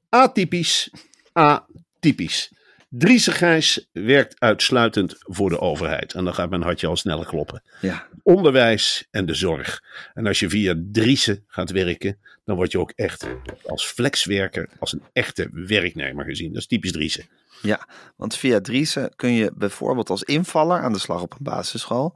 Atypisch. 0.10 0.92
Atypisch. 1.34 2.52
Driese 2.98 3.32
Gijs 3.32 3.88
werkt 3.92 4.40
uitsluitend 4.40 5.16
voor 5.20 5.50
de 5.50 5.60
overheid. 5.60 6.14
En 6.14 6.24
dan 6.24 6.34
gaat 6.34 6.50
mijn 6.50 6.62
hartje 6.62 6.88
al 6.88 6.96
sneller 6.96 7.26
kloppen. 7.26 7.64
Ja. 7.82 8.08
Onderwijs 8.24 9.08
en 9.12 9.26
de 9.26 9.34
zorg. 9.34 9.84
En 10.14 10.28
als 10.28 10.40
je 10.40 10.50
via 10.50 10.76
Driese 10.92 11.44
gaat 11.48 11.72
werken, 11.72 12.18
dan 12.46 12.56
word 12.56 12.72
je 12.72 12.80
ook 12.80 12.92
echt 12.96 13.28
als 13.66 13.86
flexwerker, 13.86 14.70
als 14.80 14.94
een 14.94 15.02
echte 15.14 15.50
werknemer 15.52 16.26
gezien. 16.26 16.48
Dat 16.54 16.62
is 16.62 16.68
typisch 16.68 16.92
Driese. 16.92 17.26
Ja, 17.62 17.88
want 18.16 18.36
via 18.36 18.62
Driese 18.62 19.12
kun 19.16 19.32
je 19.32 19.52
bijvoorbeeld 19.56 20.10
als 20.10 20.24
invaller 20.24 20.82
aan 20.82 20.94
de 20.94 21.00
slag 21.00 21.22
op 21.22 21.32
een 21.32 21.38
basisschool. 21.42 22.16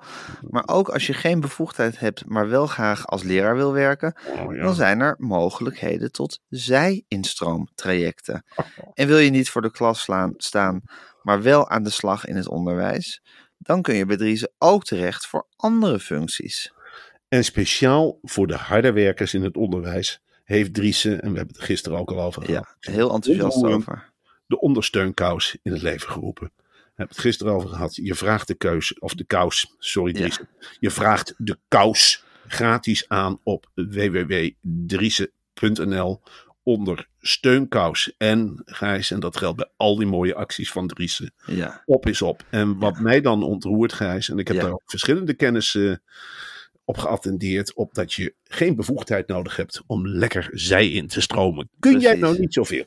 Maar 0.49 0.63
ook 0.65 0.89
als 0.89 1.07
je 1.07 1.13
geen 1.13 1.39
bevoegdheid 1.39 1.99
hebt, 1.99 2.25
maar 2.25 2.49
wel 2.49 2.67
graag 2.67 3.07
als 3.07 3.23
leraar 3.23 3.55
wil 3.55 3.73
werken, 3.73 4.15
Oh, 4.27 4.55
ja. 4.55 4.63
dan 4.63 4.75
zijn 4.75 4.99
er 4.99 5.15
mogelijkheden 5.17 6.11
tot 6.11 6.39
zij-instroomtrajecten. 6.49 8.43
En 8.93 9.07
wil 9.07 9.17
je 9.17 9.29
niet 9.29 9.49
voor 9.49 9.61
de 9.61 9.71
klas 9.71 10.01
slaan, 10.01 10.33
staan, 10.37 10.81
maar 11.21 11.41
wel 11.41 11.69
aan 11.69 11.83
de 11.83 11.89
slag 11.89 12.25
in 12.25 12.35
het 12.35 12.47
onderwijs, 12.47 13.21
dan 13.57 13.81
kun 13.81 13.95
je 13.95 14.05
bij 14.05 14.17
Driese 14.17 14.51
ook 14.57 14.83
terecht 14.83 15.25
voor 15.25 15.47
andere 15.55 15.99
functies. 15.99 16.73
En 17.27 17.43
speciaal 17.43 18.19
voor 18.21 18.47
de 18.47 18.55
harde 18.55 18.91
werkers 18.91 19.33
in 19.33 19.43
het 19.43 19.57
onderwijs 19.57 20.21
heeft 20.43 20.73
Driese, 20.73 21.09
en 21.09 21.31
we 21.31 21.37
hebben 21.37 21.47
het 21.47 21.57
er 21.57 21.63
gisteren 21.63 21.97
ook 21.99 22.11
al 22.11 22.21
over 22.21 22.45
gehad, 22.45 22.75
Ja, 22.79 22.91
heel 22.91 23.13
enthousiast 23.13 23.63
over. 23.63 24.10
De 24.51 24.59
ondersteunkous 24.59 25.57
in 25.61 25.71
het 25.71 25.81
leven 25.81 26.09
geroepen. 26.09 26.51
We 26.55 26.61
hebben 26.95 27.15
het 27.15 27.25
gisteren 27.25 27.53
over 27.53 27.69
gehad. 27.69 27.95
Je 27.95 28.15
vraagt 28.15 28.47
de 28.47 28.55
keus, 28.55 28.99
of 28.99 29.13
de 29.13 29.23
kous, 29.23 29.75
sorry 29.77 30.13
Ja. 30.13 30.19
Driese. 30.19 30.47
Je 30.79 30.91
vraagt 30.91 31.33
de 31.37 31.57
kous 31.67 32.23
gratis 32.47 33.09
aan 33.09 33.39
op 33.43 33.69
www.driese.nl 33.73 36.21
onder 36.63 37.07
steunkous. 37.19 38.13
En 38.17 38.61
Gijs, 38.65 39.11
en 39.11 39.19
dat 39.19 39.37
geldt 39.37 39.57
bij 39.57 39.69
al 39.77 39.95
die 39.95 40.07
mooie 40.07 40.35
acties 40.35 40.71
van 40.71 40.87
Driese, 40.87 41.31
Ja, 41.45 41.81
op 41.85 42.07
is 42.07 42.21
op. 42.21 42.43
En 42.49 42.79
wat 42.79 42.99
mij 42.99 43.21
dan 43.21 43.43
ontroert, 43.43 43.93
Gijs, 43.93 44.29
en 44.29 44.37
ik 44.37 44.47
heb 44.47 44.59
daar 44.59 44.71
ook 44.71 44.83
verschillende 44.85 45.33
kennis 45.33 45.75
eh, 45.75 45.93
op 46.85 46.97
geattendeerd, 46.97 47.73
op 47.73 47.93
dat 47.93 48.13
je 48.13 48.35
geen 48.43 48.75
bevoegdheid 48.75 49.27
nodig 49.27 49.55
hebt 49.55 49.81
om 49.87 50.07
lekker 50.07 50.49
zij 50.51 50.89
in 50.89 51.07
te 51.07 51.21
stromen. 51.21 51.69
Kun 51.79 51.99
jij 51.99 52.15
nou 52.15 52.39
niet 52.39 52.53
zoveel? 52.53 52.85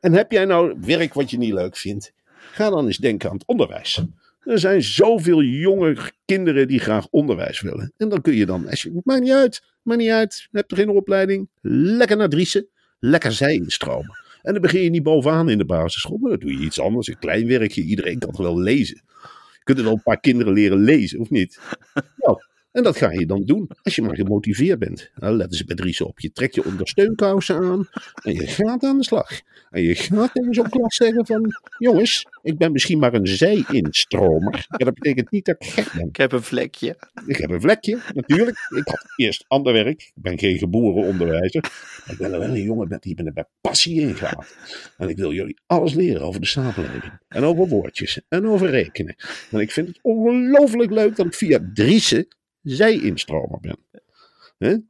En 0.00 0.12
heb 0.12 0.32
jij 0.32 0.44
nou 0.44 0.76
werk 0.80 1.14
wat 1.14 1.30
je 1.30 1.38
niet 1.38 1.52
leuk 1.52 1.76
vindt? 1.76 2.12
Ga 2.52 2.70
dan 2.70 2.86
eens 2.86 2.96
denken 2.96 3.30
aan 3.30 3.36
het 3.36 3.46
onderwijs. 3.46 4.02
Er 4.40 4.58
zijn 4.58 4.82
zoveel 4.82 5.42
jonge 5.42 5.96
kinderen 6.24 6.68
die 6.68 6.78
graag 6.78 7.06
onderwijs 7.10 7.60
willen. 7.60 7.92
En 7.96 8.08
dan 8.08 8.20
kun 8.20 8.34
je 8.34 8.46
dan, 8.46 8.68
als 8.68 8.82
je, 8.82 9.00
maakt 9.04 9.20
niet 9.20 9.32
uit, 9.32 9.62
maakt 9.82 10.00
niet 10.00 10.10
uit, 10.10 10.46
je 10.50 10.58
hebt 10.58 10.70
er 10.70 10.76
geen 10.76 10.88
opleiding, 10.88 11.48
lekker 11.60 12.16
naar 12.16 12.28
Driessen, 12.28 12.68
lekker 12.98 13.32
zij 13.32 13.54
instromen. 13.54 14.18
En 14.42 14.52
dan 14.52 14.62
begin 14.62 14.82
je 14.82 14.90
niet 14.90 15.02
bovenaan 15.02 15.48
in 15.48 15.58
de 15.58 15.64
basisschool, 15.64 16.16
maar 16.16 16.30
dan 16.30 16.38
doe 16.38 16.52
je 16.52 16.64
iets 16.64 16.80
anders, 16.80 17.08
een 17.08 17.18
klein 17.18 17.46
werkje. 17.46 17.82
Iedereen 17.82 18.18
kan 18.18 18.34
wel 18.36 18.58
lezen. 18.58 19.02
Je 19.52 19.64
kunt 19.64 19.78
er 19.78 19.84
wel 19.84 19.92
een 19.92 20.02
paar 20.02 20.20
kinderen 20.20 20.52
leren 20.52 20.78
lezen, 20.78 21.20
of 21.20 21.30
niet? 21.30 21.60
Nou, 22.16 22.38
En 22.72 22.82
dat 22.82 22.96
ga 22.96 23.10
je 23.10 23.26
dan 23.26 23.44
doen 23.44 23.70
als 23.82 23.94
je 23.94 24.02
maar 24.02 24.14
gemotiveerd 24.14 24.78
bent. 24.78 25.10
Nou, 25.14 25.36
letten 25.36 25.58
ze 25.58 25.64
bij 25.64 25.76
Dries 25.76 26.00
op. 26.00 26.20
Je 26.20 26.32
trekt 26.32 26.54
je 26.54 26.64
ondersteunkousen 26.64 27.56
aan 27.56 27.88
en 28.22 28.34
je 28.34 28.46
gaat 28.46 28.84
aan 28.84 28.98
de 28.98 29.04
slag. 29.04 29.40
En 29.70 29.82
je 29.82 29.94
gaat 29.94 30.34
tegen 30.34 30.54
zo'n 30.54 30.68
klas 30.68 30.96
zeggen 30.96 31.26
van... 31.26 31.52
Jongens, 31.78 32.26
ik 32.42 32.58
ben 32.58 32.72
misschien 32.72 32.98
maar 32.98 33.14
een 33.14 33.26
zij-instromer. 33.26 34.66
Ja, 34.68 34.84
dat 34.84 34.94
betekent 34.94 35.30
niet 35.30 35.44
dat 35.44 35.56
ik 35.58 35.68
gek 35.68 35.92
ben. 35.92 36.08
Ik 36.08 36.16
heb 36.16 36.32
een 36.32 36.42
vlekje. 36.42 36.96
Ik 37.26 37.36
heb 37.36 37.50
een 37.50 37.60
vlekje, 37.60 37.98
natuurlijk. 38.14 38.68
Ik 38.76 38.88
had 38.88 39.04
eerst 39.16 39.44
ander 39.48 39.72
werk. 39.72 40.02
Ik 40.02 40.22
ben 40.22 40.38
geen 40.38 40.58
geboren 40.58 41.04
onderwijzer. 41.04 41.62
Maar 41.62 42.12
ik 42.12 42.18
ben 42.18 42.32
er 42.32 42.38
wel 42.38 42.48
een 42.48 42.62
jongen 42.62 42.88
met 42.88 43.02
die 43.02 43.16
er 43.16 43.32
bij 43.32 43.48
passie 43.60 44.00
in 44.00 44.14
gaat. 44.14 44.56
En 44.96 45.08
ik 45.08 45.16
wil 45.16 45.32
jullie 45.32 45.60
alles 45.66 45.94
leren 45.94 46.22
over 46.22 46.40
de 46.40 46.46
samenleving. 46.46 47.12
En 47.28 47.44
over 47.44 47.68
woordjes. 47.68 48.20
En 48.28 48.46
over 48.46 48.70
rekenen. 48.70 49.16
En 49.50 49.60
ik 49.60 49.70
vind 49.70 49.88
het 49.88 49.98
ongelooflijk 50.02 50.90
leuk 50.90 51.16
dat 51.16 51.26
ik 51.26 51.34
via 51.34 51.58
Driessen 52.76 53.00
zij-instromer 53.00 53.60
ben. 53.60 54.88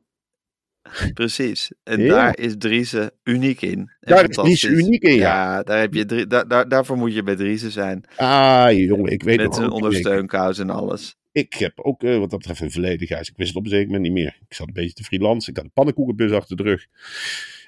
Precies. 1.15 1.73
En 1.83 2.01
Ja. 2.01 2.09
daar 2.15 2.39
is 2.39 2.55
Driese 2.59 3.13
uniek 3.25 3.61
in. 3.63 3.79
En 3.79 3.89
Daar 4.01 4.29
is 4.29 4.37
Dries 4.37 4.61
fantastisch. 4.61 4.85
uniek 4.87 5.03
in, 5.03 5.15
ja. 5.15 5.63
daar 5.63 5.79
heb 5.81 5.95
je 5.95 6.05
drie, 6.05 6.27
daar, 6.27 6.49
daar, 6.49 6.69
daarvoor 6.69 6.97
moet 6.97 7.15
je 7.15 7.23
bij 7.23 7.37
Driese 7.37 7.71
zijn. 7.71 8.05
Ah, 8.17 8.73
jongen, 8.73 9.13
ik 9.13 9.23
weet 9.23 9.37
Met 9.37 9.47
nog 9.47 9.55
zijn 9.55 9.71
ondersteunkous 9.71 10.59
en 10.59 10.71
alles. 10.71 11.17
Ik 11.33 11.55
heb 11.55 11.81
ook 11.81 12.03
eh, 12.03 12.19
wat 12.19 12.31
dat 12.31 12.39
betreft 12.39 12.61
een 12.61 12.71
verleden, 12.71 13.07
Gijs. 13.07 13.29
Ik 13.29 13.37
wist 13.37 13.49
het 13.49 13.59
op 13.59 13.65
een 13.65 13.71
zeker 13.71 13.87
moment 13.87 14.03
niet 14.05 14.13
meer. 14.13 14.39
Ik 14.49 14.55
zat 14.55 14.67
een 14.67 14.73
beetje 14.73 14.93
te 14.93 15.05
freelance. 15.05 15.51
Ik 15.51 15.57
had 15.57 15.65
een 15.65 15.73
pannenkoekenbus 15.73 16.33
achter 16.33 16.57
de 16.57 16.63
rug. 16.63 16.87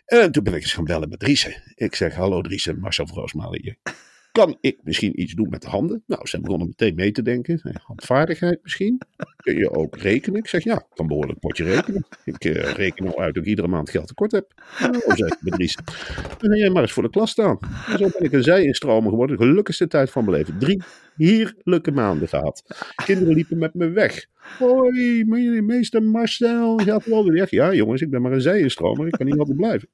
En 0.04 0.32
toen 0.32 0.42
ben 0.42 0.54
ik 0.54 0.62
eens 0.62 0.72
gaan 0.72 0.84
bellen 0.84 1.08
met 1.08 1.18
Driesen. 1.18 1.62
Ik 1.74 1.94
zeg, 1.94 2.14
hallo 2.14 2.40
Driesen, 2.40 2.78
Marcel 2.80 3.06
Roosmalen 3.14 3.60
hier. 3.62 3.76
Kan 4.32 4.56
ik 4.60 4.78
misschien 4.82 5.20
iets 5.20 5.32
doen 5.34 5.48
met 5.50 5.62
de 5.62 5.68
handen? 5.68 6.02
Nou, 6.06 6.26
ze 6.26 6.40
begonnen 6.40 6.66
meteen 6.68 6.94
mee 6.94 7.12
te 7.12 7.22
denken. 7.22 7.60
Eh, 7.62 7.74
Handvaardigheid 7.82 8.58
misschien? 8.62 9.00
Kun 9.36 9.56
je 9.56 9.70
ook 9.70 9.96
rekenen? 9.96 10.38
Ik 10.38 10.46
zeg, 10.48 10.64
ja, 10.64 10.74
ik 10.76 10.86
kan 10.94 11.06
behoorlijk 11.06 11.38
potje 11.38 11.64
rekenen. 11.64 12.06
Ik 12.24 12.44
eh, 12.44 12.72
reken 12.72 13.06
al 13.06 13.20
uit 13.20 13.34
dat 13.34 13.42
ik 13.42 13.48
iedere 13.48 13.68
maand 13.68 13.90
geld 13.90 14.06
tekort 14.06 14.32
heb. 14.32 14.52
Nou, 14.80 15.00
zei 15.16 15.30
Driesen. 15.40 15.84
Dan 16.38 16.56
jij 16.58 16.70
maar 16.70 16.82
eens 16.82 16.92
voor 16.92 17.02
de 17.02 17.10
klas 17.10 17.30
staan. 17.30 17.58
En 17.86 17.98
zo 17.98 18.08
ben 18.18 18.22
ik 18.22 18.32
een 18.32 18.42
zij-instromer 18.42 19.10
geworden. 19.10 19.36
De 19.38 19.44
gelukkigste 19.44 19.86
tijd 19.86 20.10
van 20.10 20.24
mijn 20.24 20.36
leven. 20.36 20.58
Drie 20.58 20.82
heerlijke 21.16 21.90
maanden 21.90 22.28
gehad. 22.28 22.62
Kinderen 23.04 23.34
liepen 23.34 23.58
met 23.58 23.74
me 23.74 23.88
weg. 23.88 24.26
Hoi, 24.58 25.24
me- 25.24 25.60
meester 25.62 26.02
Marcel. 26.02 26.76
Gaat 26.78 27.04
wel 27.06 27.24
weer. 27.24 27.46
Ja, 27.50 27.74
jongens, 27.74 28.00
ik 28.00 28.10
ben 28.10 28.22
maar 28.22 28.32
een 28.32 28.40
zij-instromer. 28.40 29.06
Ik 29.06 29.12
kan 29.12 29.26
niet 29.26 29.38
altijd 29.38 29.56
blijven. 29.56 29.88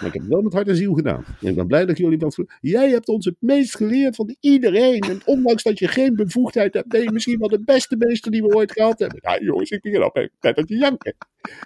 Maar 0.00 0.06
ik 0.06 0.12
heb 0.12 0.22
het 0.22 0.32
wel 0.32 0.42
met 0.42 0.52
hart 0.52 0.68
en 0.68 0.76
ziel 0.76 0.94
gedaan. 0.94 1.24
En 1.40 1.48
ik 1.48 1.54
ben 1.54 1.66
blij 1.66 1.86
dat 1.86 1.98
jullie 1.98 2.18
dat... 2.18 2.38
Jij 2.60 2.90
hebt 2.90 3.08
ons 3.08 3.24
het 3.24 3.36
meest 3.38 3.76
geleerd 3.76 4.16
van 4.16 4.36
iedereen. 4.40 5.00
En 5.00 5.20
ondanks 5.24 5.62
dat 5.62 5.78
je 5.78 5.88
geen 5.88 6.14
bevoegdheid 6.14 6.74
hebt, 6.74 6.88
ben 6.88 7.02
je 7.02 7.12
misschien 7.12 7.38
wel 7.38 7.48
de 7.48 7.64
beste 7.64 7.96
meester 7.96 8.30
die 8.30 8.42
we 8.42 8.54
ooit 8.54 8.72
gehad 8.72 8.98
hebben. 8.98 9.18
Ja, 9.22 9.38
jongens, 9.40 9.70
ik 9.70 9.82
begin 9.82 10.02
al 10.02 10.10
bij 10.12 10.52
dat 10.52 10.68
je 10.68 10.76
janken. 10.76 11.14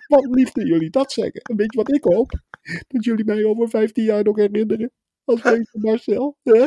Wat 0.06 0.26
liefde 0.30 0.66
jullie 0.66 0.90
dat 0.90 1.12
zeggen. 1.12 1.40
En 1.40 1.56
weet 1.56 1.72
je 1.72 1.78
wat 1.78 1.94
ik 1.94 2.04
hoop? 2.04 2.40
Dat 2.88 3.04
jullie 3.04 3.24
mij 3.24 3.44
over 3.44 3.68
15 3.68 4.04
jaar 4.04 4.24
nog 4.24 4.36
herinneren. 4.36 4.90
Als 5.30 5.42
meester 5.56 5.80
Marcel. 5.80 6.36
Hè? 6.42 6.66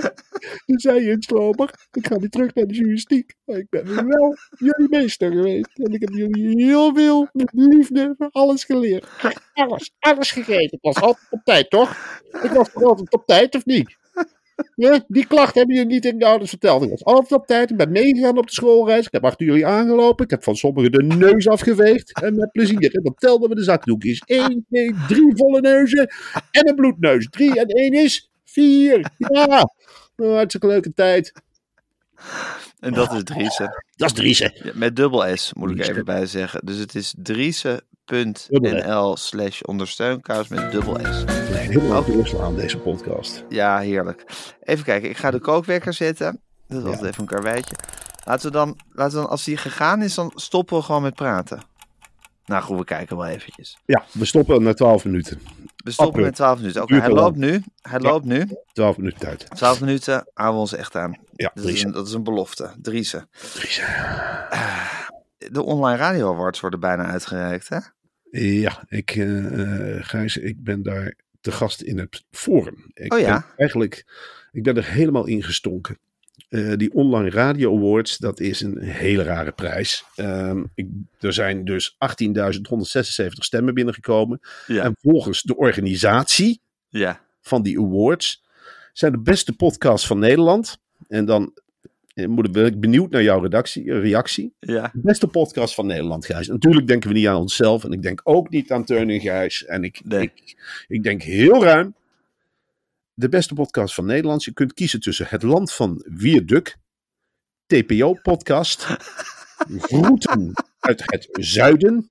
De 0.66 0.80
zij-instromer. 0.80 1.88
Ik 1.92 2.08
ga 2.08 2.18
weer 2.18 2.30
terug 2.30 2.54
naar 2.54 2.66
de 2.66 2.74
journalistiek. 2.74 3.36
Maar 3.46 3.58
ik 3.58 3.70
ben 3.70 4.08
wel 4.08 4.36
jullie 4.58 4.90
meester 4.90 5.32
geweest. 5.32 5.80
En 5.80 5.94
ik 5.94 6.02
heb 6.02 6.10
jullie 6.10 6.66
heel 6.66 6.94
veel 6.96 7.28
met 7.32 7.50
liefde 7.54 8.14
voor 8.18 8.30
alles 8.32 8.64
geleerd. 8.64 9.08
Alles, 9.54 9.92
alles 10.00 10.32
gegeven. 10.32 10.72
Ik 10.72 10.82
was 10.82 11.02
altijd 11.02 11.28
op 11.30 11.42
tijd, 11.44 11.70
toch? 11.70 12.22
Ik 12.44 12.52
was 12.52 12.72
toch 12.72 12.84
altijd 12.84 13.14
op 13.14 13.26
tijd, 13.26 13.56
of 13.56 13.66
niet? 13.66 14.02
Ja, 14.76 15.04
die 15.08 15.28
klacht 15.28 15.56
hebben 15.56 15.76
jullie 15.76 15.92
niet 15.92 16.06
in 16.06 16.20
de 16.20 16.26
ouders 16.26 16.50
verteld. 16.50 16.84
Ik 16.84 16.90
was 16.90 17.04
altijd 17.04 17.32
op 17.42 17.48
tijd. 17.48 17.70
Ik 17.70 17.78
ben 17.78 17.92
meegegaan 17.92 18.38
op 18.38 18.48
de 18.48 18.54
schoolreis. 18.54 19.06
Ik 19.06 19.12
heb 19.12 19.26
achter 19.26 19.46
jullie 19.46 19.66
aangelopen. 19.66 20.26
Ik 20.26 20.32
heb 20.32 20.44
van 20.44 20.56
sommigen 20.56 20.92
de 20.92 21.04
neus 21.04 21.48
afgeveegd. 21.48 22.22
En 22.22 22.36
met 22.36 22.52
plezier. 22.52 22.96
En 22.96 23.04
dan 23.04 23.14
telden 23.16 23.50
we 23.50 23.56
de 23.56 23.64
zakdoekjes. 23.64 24.22
1, 24.26 24.66
2, 24.70 24.94
3 25.08 25.34
volle 25.36 25.62
neuzen. 25.62 26.08
En 26.52 26.70
een 26.70 26.76
bloedneus. 26.76 27.28
3 27.30 27.60
en 27.60 27.68
1 27.68 27.94
is 27.94 28.32
4. 28.54 29.12
Ja. 29.18 29.70
Oh, 30.16 30.34
hartstikke 30.34 30.68
leuke 30.68 30.94
tijd. 30.94 31.34
En 32.80 32.94
dat 32.94 33.14
is 33.14 33.24
Driese. 33.24 33.84
Dat 33.96 34.10
is 34.10 34.16
Driesen. 34.16 34.52
Ja, 34.64 34.72
met 34.74 34.96
dubbel 34.96 35.38
S, 35.38 35.54
moet 35.54 35.72
ik 35.72 35.88
even 35.88 36.06
bij 36.06 36.26
zeggen. 36.26 36.66
Dus 36.66 36.78
het 36.78 36.96
is 36.96 37.14
driese.nl 37.18 37.88
slash 39.18 39.62
ondersteunkous 39.62 40.48
met 40.48 40.72
dubbel 40.72 41.00
S. 41.14 41.24
Helemaal 41.52 42.06
doorslaan 42.06 42.56
deze 42.56 42.78
podcast. 42.78 43.44
Ja, 43.50 43.80
heerlijk. 43.80 44.26
Even 44.64 44.86
kijken, 44.86 45.10
ik 45.10 45.18
ga 45.18 45.32
de 45.32 45.40
kookwekker 45.40 45.94
zetten. 45.94 46.40
Dat 46.68 46.78
is 46.78 46.86
altijd 46.86 47.06
even 47.06 47.22
een 47.22 47.28
karweitje. 47.28 47.76
Laten 48.26 48.46
we, 48.46 48.52
dan, 48.52 48.78
laten 48.92 49.14
we 49.14 49.22
dan, 49.22 49.30
als 49.30 49.44
die 49.44 49.58
gegaan 49.58 50.02
is, 50.02 50.16
dan 50.16 50.32
stoppen 50.36 50.78
we 50.78 50.84
gewoon 50.84 51.02
met 51.02 51.16
praten. 51.16 51.62
Nou 52.46 52.64
goed, 52.64 52.78
we 52.78 52.84
kijken 52.84 53.18
wel 53.18 53.26
eventjes. 53.26 53.78
Ja, 53.86 54.06
we 54.12 54.26
stoppen 54.26 54.64
na 54.64 54.74
12 54.74 55.06
minuten. 55.06 55.42
We 55.84 55.92
stoppen 55.92 56.22
met 56.22 56.36
12 56.36 56.58
minuten. 56.60 56.82
Oké, 56.82 56.96
hij 56.96 57.10
loopt 57.10 57.38
nu. 57.38 57.64
Hij 57.82 58.00
Ja. 58.00 58.10
loopt 58.10 58.26
nu. 58.26 58.48
12 58.74 58.98
minuten 58.98 59.20
tijd. 59.20 59.48
12 59.56 59.80
minuten 59.80 60.14
houden 60.34 60.56
we 60.56 60.62
ons 60.62 60.74
echt 60.74 60.96
aan. 60.96 61.12
Ja, 61.36 61.48
Dat 61.54 61.58
is, 61.58 61.62
Driesen. 61.70 61.88
een, 61.88 61.94
dat 61.94 62.08
is 62.08 62.14
een 62.14 62.24
belofte. 62.24 62.72
Driese. 62.82 63.28
Driesen. 63.54 63.86
De 65.38 65.64
online 65.64 65.98
radio 65.98 66.34
awards 66.34 66.60
worden 66.60 66.80
bijna 66.80 67.06
uitgereikt, 67.06 67.70
hè? 67.70 67.78
Ja, 68.40 68.84
ik, 68.88 69.12
eh, 69.12 69.96
Gijs, 70.00 70.38
ik 70.38 70.64
ben 70.64 70.84
daar 70.84 71.14
te 71.42 71.52
gast 71.52 71.82
in 71.82 71.98
het 71.98 72.24
forum. 72.32 72.92
Ik 72.94 73.14
Oh 73.14 73.20
ja? 73.20 73.26
ben 73.40 73.46
eigenlijk, 73.58 74.06
ik 74.52 74.64
ben 74.64 74.78
er 74.78 74.86
helemaal 74.86 75.26
in 75.26 75.44
gestonken. 75.44 75.98
Eh, 76.50 76.74
die 76.76 76.94
online 76.94 77.30
radio 77.30 77.78
awards, 77.78 78.18
dat 78.18 78.40
is 78.40 78.62
een 78.62 78.78
hele 78.82 79.24
rare 79.24 79.52
prijs. 79.52 80.04
Ehm, 80.16 80.64
ik, 80.76 80.88
er 81.20 81.34
zijn 81.34 81.66
dus 81.66 81.96
18.176 81.98 83.44
stemmen 83.44 83.74
binnengekomen. 83.74 84.40
Ja. 84.68 84.84
En 84.84 84.96
volgens 85.02 85.42
de 85.42 85.56
organisatie 85.58 86.60
Ja. 86.90 87.22
van 87.42 87.62
die 87.62 87.80
awards 87.80 88.44
zijn 88.94 89.12
de 89.12 89.20
beste 89.20 89.54
podcasts 89.56 90.08
van 90.08 90.20
Nederland. 90.20 90.78
En 91.08 91.26
dan 91.26 91.54
eh, 92.14 92.28
moet 92.28 92.52
ben 92.52 92.66
ik 92.66 92.80
benieuwd 92.80 93.10
naar 93.12 93.24
jouw 93.24 93.40
redactie, 93.42 93.94
reactie. 94.00 94.54
Ja. 94.60 94.90
De 94.94 95.00
beste 95.04 95.28
podcast 95.28 95.74
van 95.74 95.86
Nederland, 95.86 96.26
Gijs. 96.26 96.48
Natuurlijk 96.48 96.88
denken 96.88 97.10
we 97.10 97.16
niet 97.16 97.28
aan 97.28 97.36
onszelf. 97.42 97.84
En 97.84 97.92
ik 97.92 98.02
denk 98.02 98.22
ook 98.24 98.50
niet 98.50 98.72
aan 98.72 98.84
Teun 98.84 99.10
en 99.10 99.20
Gijs. 99.22 99.66
En 99.66 99.84
ik, 99.84 100.02
Nee. 100.04 100.22
ik, 100.22 100.56
ik 100.88 101.04
denk 101.04 101.22
heel 101.24 101.64
ruim. 101.64 101.96
De 103.16 103.30
beste 103.30 103.54
podcast 103.54 103.94
van 103.94 104.06
Nederland. 104.06 104.44
Je 104.44 104.54
kunt 104.54 104.74
kiezen 104.74 105.00
tussen 105.00 105.26
Het 105.30 105.44
Land 105.44 105.74
van 105.74 106.06
Wierduk. 106.08 106.78
TPO-podcast. 107.66 108.86
Groeten 109.78 110.52
uit 110.80 111.02
het 111.06 111.28
zuiden. 111.32 112.10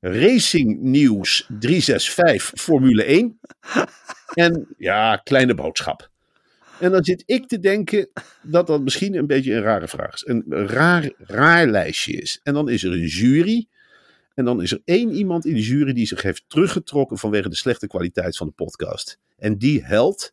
Racing 0.00 0.80
Nieuws 0.80 1.46
365 1.48 2.60
Formule 2.60 3.04
1. 3.04 3.40
En 4.34 4.74
ja, 4.76 5.16
kleine 5.16 5.54
boodschap. 5.54 6.10
En 6.80 6.90
dan 6.90 7.04
zit 7.04 7.22
ik 7.26 7.46
te 7.46 7.58
denken 7.58 8.10
dat 8.42 8.66
dat 8.66 8.80
misschien 8.80 9.14
een 9.14 9.26
beetje 9.26 9.54
een 9.54 9.62
rare 9.62 9.88
vraag 9.88 10.14
is. 10.14 10.26
Een 10.26 10.44
raar, 10.48 11.10
raar 11.18 11.66
lijstje 11.66 12.12
is. 12.12 12.40
En 12.42 12.54
dan 12.54 12.68
is 12.68 12.84
er 12.84 12.92
een 12.92 13.06
jury. 13.06 13.68
En 14.40 14.46
dan 14.46 14.62
is 14.62 14.72
er 14.72 14.80
één 14.84 15.10
iemand 15.10 15.46
in 15.46 15.54
de 15.54 15.62
jury 15.62 15.92
die 15.92 16.06
zich 16.06 16.22
heeft 16.22 16.44
teruggetrokken 16.46 17.18
vanwege 17.18 17.48
de 17.48 17.56
slechte 17.56 17.86
kwaliteit 17.86 18.36
van 18.36 18.46
de 18.46 18.52
podcast. 18.52 19.18
En 19.36 19.58
die 19.58 19.84
held 19.84 20.32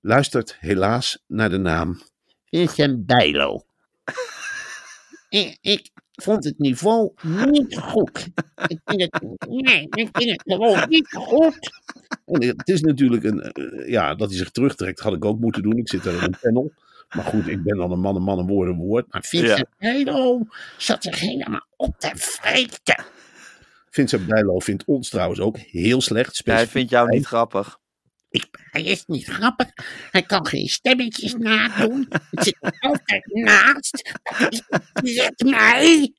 luistert 0.00 0.56
helaas 0.60 1.24
naar 1.26 1.50
de 1.50 1.56
naam 1.56 2.00
Vincent 2.44 3.06
Bijlo. 3.06 3.64
ik, 5.28 5.58
ik 5.60 5.90
vond 6.12 6.44
het 6.44 6.58
niveau 6.58 7.12
niet 7.50 7.78
goed. 7.78 8.28
Ik 8.66 8.80
vind 8.84 9.00
het, 9.00 9.48
nee, 9.48 9.86
ik 9.90 10.08
vind 10.12 10.30
het 10.30 10.42
gewoon 10.44 10.88
niet 10.88 11.08
goed. 11.08 11.70
En 12.26 12.42
het 12.42 12.68
is 12.68 12.80
natuurlijk 12.80 13.24
een, 13.24 13.42
eh, 13.42 13.88
ja, 13.88 14.14
dat 14.14 14.28
hij 14.28 14.38
zich 14.38 14.50
terugtrekt 14.50 15.00
had 15.00 15.14
ik 15.14 15.24
ook 15.24 15.40
moeten 15.40 15.62
doen. 15.62 15.76
Ik 15.76 15.88
zit 15.88 16.02
daar 16.02 16.14
in 16.14 16.22
een 16.22 16.38
panel. 16.40 16.72
Maar 17.08 17.24
goed, 17.24 17.46
ik 17.46 17.62
ben 17.62 17.76
dan 17.76 17.92
een 17.92 18.00
man, 18.00 18.16
een 18.16 18.22
man, 18.22 18.38
een 18.38 18.46
woord, 18.46 18.68
een 18.68 18.78
woord. 18.78 19.12
Maar 19.12 19.24
Vincent 19.24 19.68
Bijlo 19.78 20.46
zat 20.76 21.02
zich 21.02 21.20
helemaal 21.20 21.66
op 21.76 21.98
te 21.98 22.10
vreten. 22.14 23.04
Vincent 23.90 24.26
Bijlo 24.26 24.58
vindt 24.58 24.84
ons 24.84 25.08
trouwens 25.08 25.40
ook 25.40 25.58
heel 25.58 26.00
slecht. 26.00 26.42
Hij 26.44 26.66
vindt 26.66 26.90
jou 26.90 27.08
niet 27.08 27.26
grappig. 27.26 27.78
Ik, 28.30 28.46
hij 28.70 28.82
is 28.82 29.04
niet 29.06 29.24
grappig. 29.24 29.68
Hij 30.10 30.22
kan 30.22 30.46
geen 30.46 30.68
stemmetjes 30.68 31.34
nadoen. 31.34 32.08
Het 32.30 32.44
zit 32.44 32.58
altijd 32.80 33.26
naast. 33.26 34.12
Het 34.92 35.42
mij. 35.44 36.12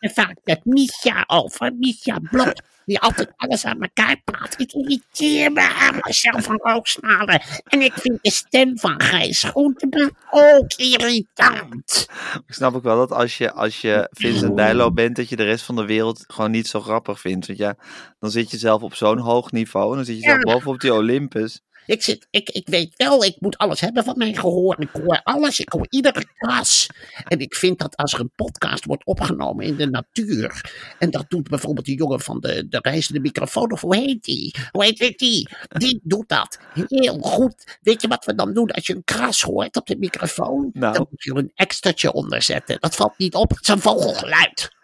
Vaak 0.00 0.36
met 0.44 0.64
Misha 0.64 1.24
over. 1.26 1.72
Misha 1.78 2.18
Blok. 2.30 2.54
Die 2.84 3.00
altijd 3.00 3.32
alles 3.36 3.64
aan 3.64 3.80
elkaar 3.82 4.20
praat. 4.24 4.54
Ik 4.60 4.72
irriteer 4.72 5.52
me 5.52 5.60
aan 5.60 5.94
Marcel 5.94 6.42
van 6.42 6.58
Roosmalen. 6.62 7.42
En 7.64 7.80
ik 7.80 7.92
vind 7.92 8.18
de 8.22 8.30
stem 8.30 8.78
van 8.78 9.00
Gijs 9.02 9.42
Groenteman 9.42 10.10
ook 10.30 10.72
irritant. 10.76 12.06
Ik 12.46 12.54
snap 12.54 12.74
ook 12.74 12.82
wel 12.82 12.96
dat 12.96 13.12
als 13.12 13.38
je, 13.38 13.52
als 13.52 13.80
je 13.80 14.08
Vincent 14.10 14.54
Bijlo 14.54 14.92
bent, 14.92 15.16
dat 15.16 15.28
je 15.28 15.36
de 15.36 15.44
rest 15.44 15.64
van 15.64 15.76
de 15.76 15.84
wereld 15.84 16.24
gewoon 16.26 16.50
niet 16.50 16.66
zo 16.66 16.80
grappig 16.80 17.20
vindt. 17.20 17.46
Want 17.46 17.58
ja, 17.58 17.76
dan 18.18 18.30
zit 18.30 18.50
je 18.50 18.58
zelf 18.58 18.82
op 18.82 18.94
zo'n 18.94 19.18
hoog 19.18 19.50
niveau 19.52 19.90
en 19.90 19.96
dan 19.96 20.04
zit 20.04 20.16
je 20.16 20.22
zelf 20.22 20.36
Ja. 20.44 20.52
boven 20.52 20.70
op 20.70 20.80
die 20.80 20.94
Olympus. 20.94 21.60
Ik, 21.86 22.02
zit, 22.02 22.26
ik, 22.30 22.50
ik 22.50 22.68
weet 22.68 22.94
wel, 22.96 23.24
ik 23.24 23.36
moet 23.38 23.58
alles 23.58 23.80
hebben 23.80 24.04
van 24.04 24.18
mijn 24.18 24.38
gehoor. 24.38 24.80
Ik 24.80 24.88
hoor 24.92 25.20
alles, 25.22 25.60
ik 25.60 25.72
hoor 25.72 25.86
iedere 25.88 26.24
kras. 26.38 26.86
En 27.28 27.38
ik 27.38 27.54
vind 27.54 27.78
dat 27.78 27.96
als 27.96 28.12
er 28.12 28.20
een 28.20 28.32
podcast 28.36 28.84
wordt 28.84 29.04
opgenomen 29.04 29.64
in 29.64 29.76
de 29.76 29.86
natuur. 29.86 30.72
En 30.98 31.10
dat 31.10 31.24
doet 31.28 31.48
bijvoorbeeld 31.48 31.86
die 31.86 31.96
jongen 31.96 32.20
van 32.20 32.40
de, 32.40 32.68
de 32.68 32.78
reizende 32.82 33.20
microfoon. 33.20 33.72
Of 33.72 33.80
hoe 33.80 33.96
heet 33.96 34.24
die? 34.24 34.54
Hoe 34.70 34.84
heet 34.84 35.18
die? 35.18 35.48
Die 35.68 36.00
doet 36.02 36.28
dat 36.28 36.58
heel 36.88 37.18
goed. 37.18 37.78
Weet 37.82 38.02
je 38.02 38.08
wat 38.08 38.24
we 38.24 38.34
dan 38.34 38.54
doen 38.54 38.70
als 38.70 38.86
je 38.86 38.94
een 38.94 39.04
kras 39.04 39.42
hoort 39.42 39.76
op 39.76 39.86
de 39.86 39.96
microfoon? 39.96 40.70
Nou. 40.72 40.92
Dan 40.94 41.06
moet 41.10 41.22
je 41.22 41.30
er 41.30 41.36
een 41.36 41.52
extraatje 41.54 42.12
onder 42.12 42.42
zetten. 42.42 42.80
Dat 42.80 42.96
valt 42.96 43.18
niet 43.18 43.34
op, 43.34 43.50
het 43.50 43.62
is 43.62 43.68
een 43.68 43.80
vogelgeluid. 43.80 44.78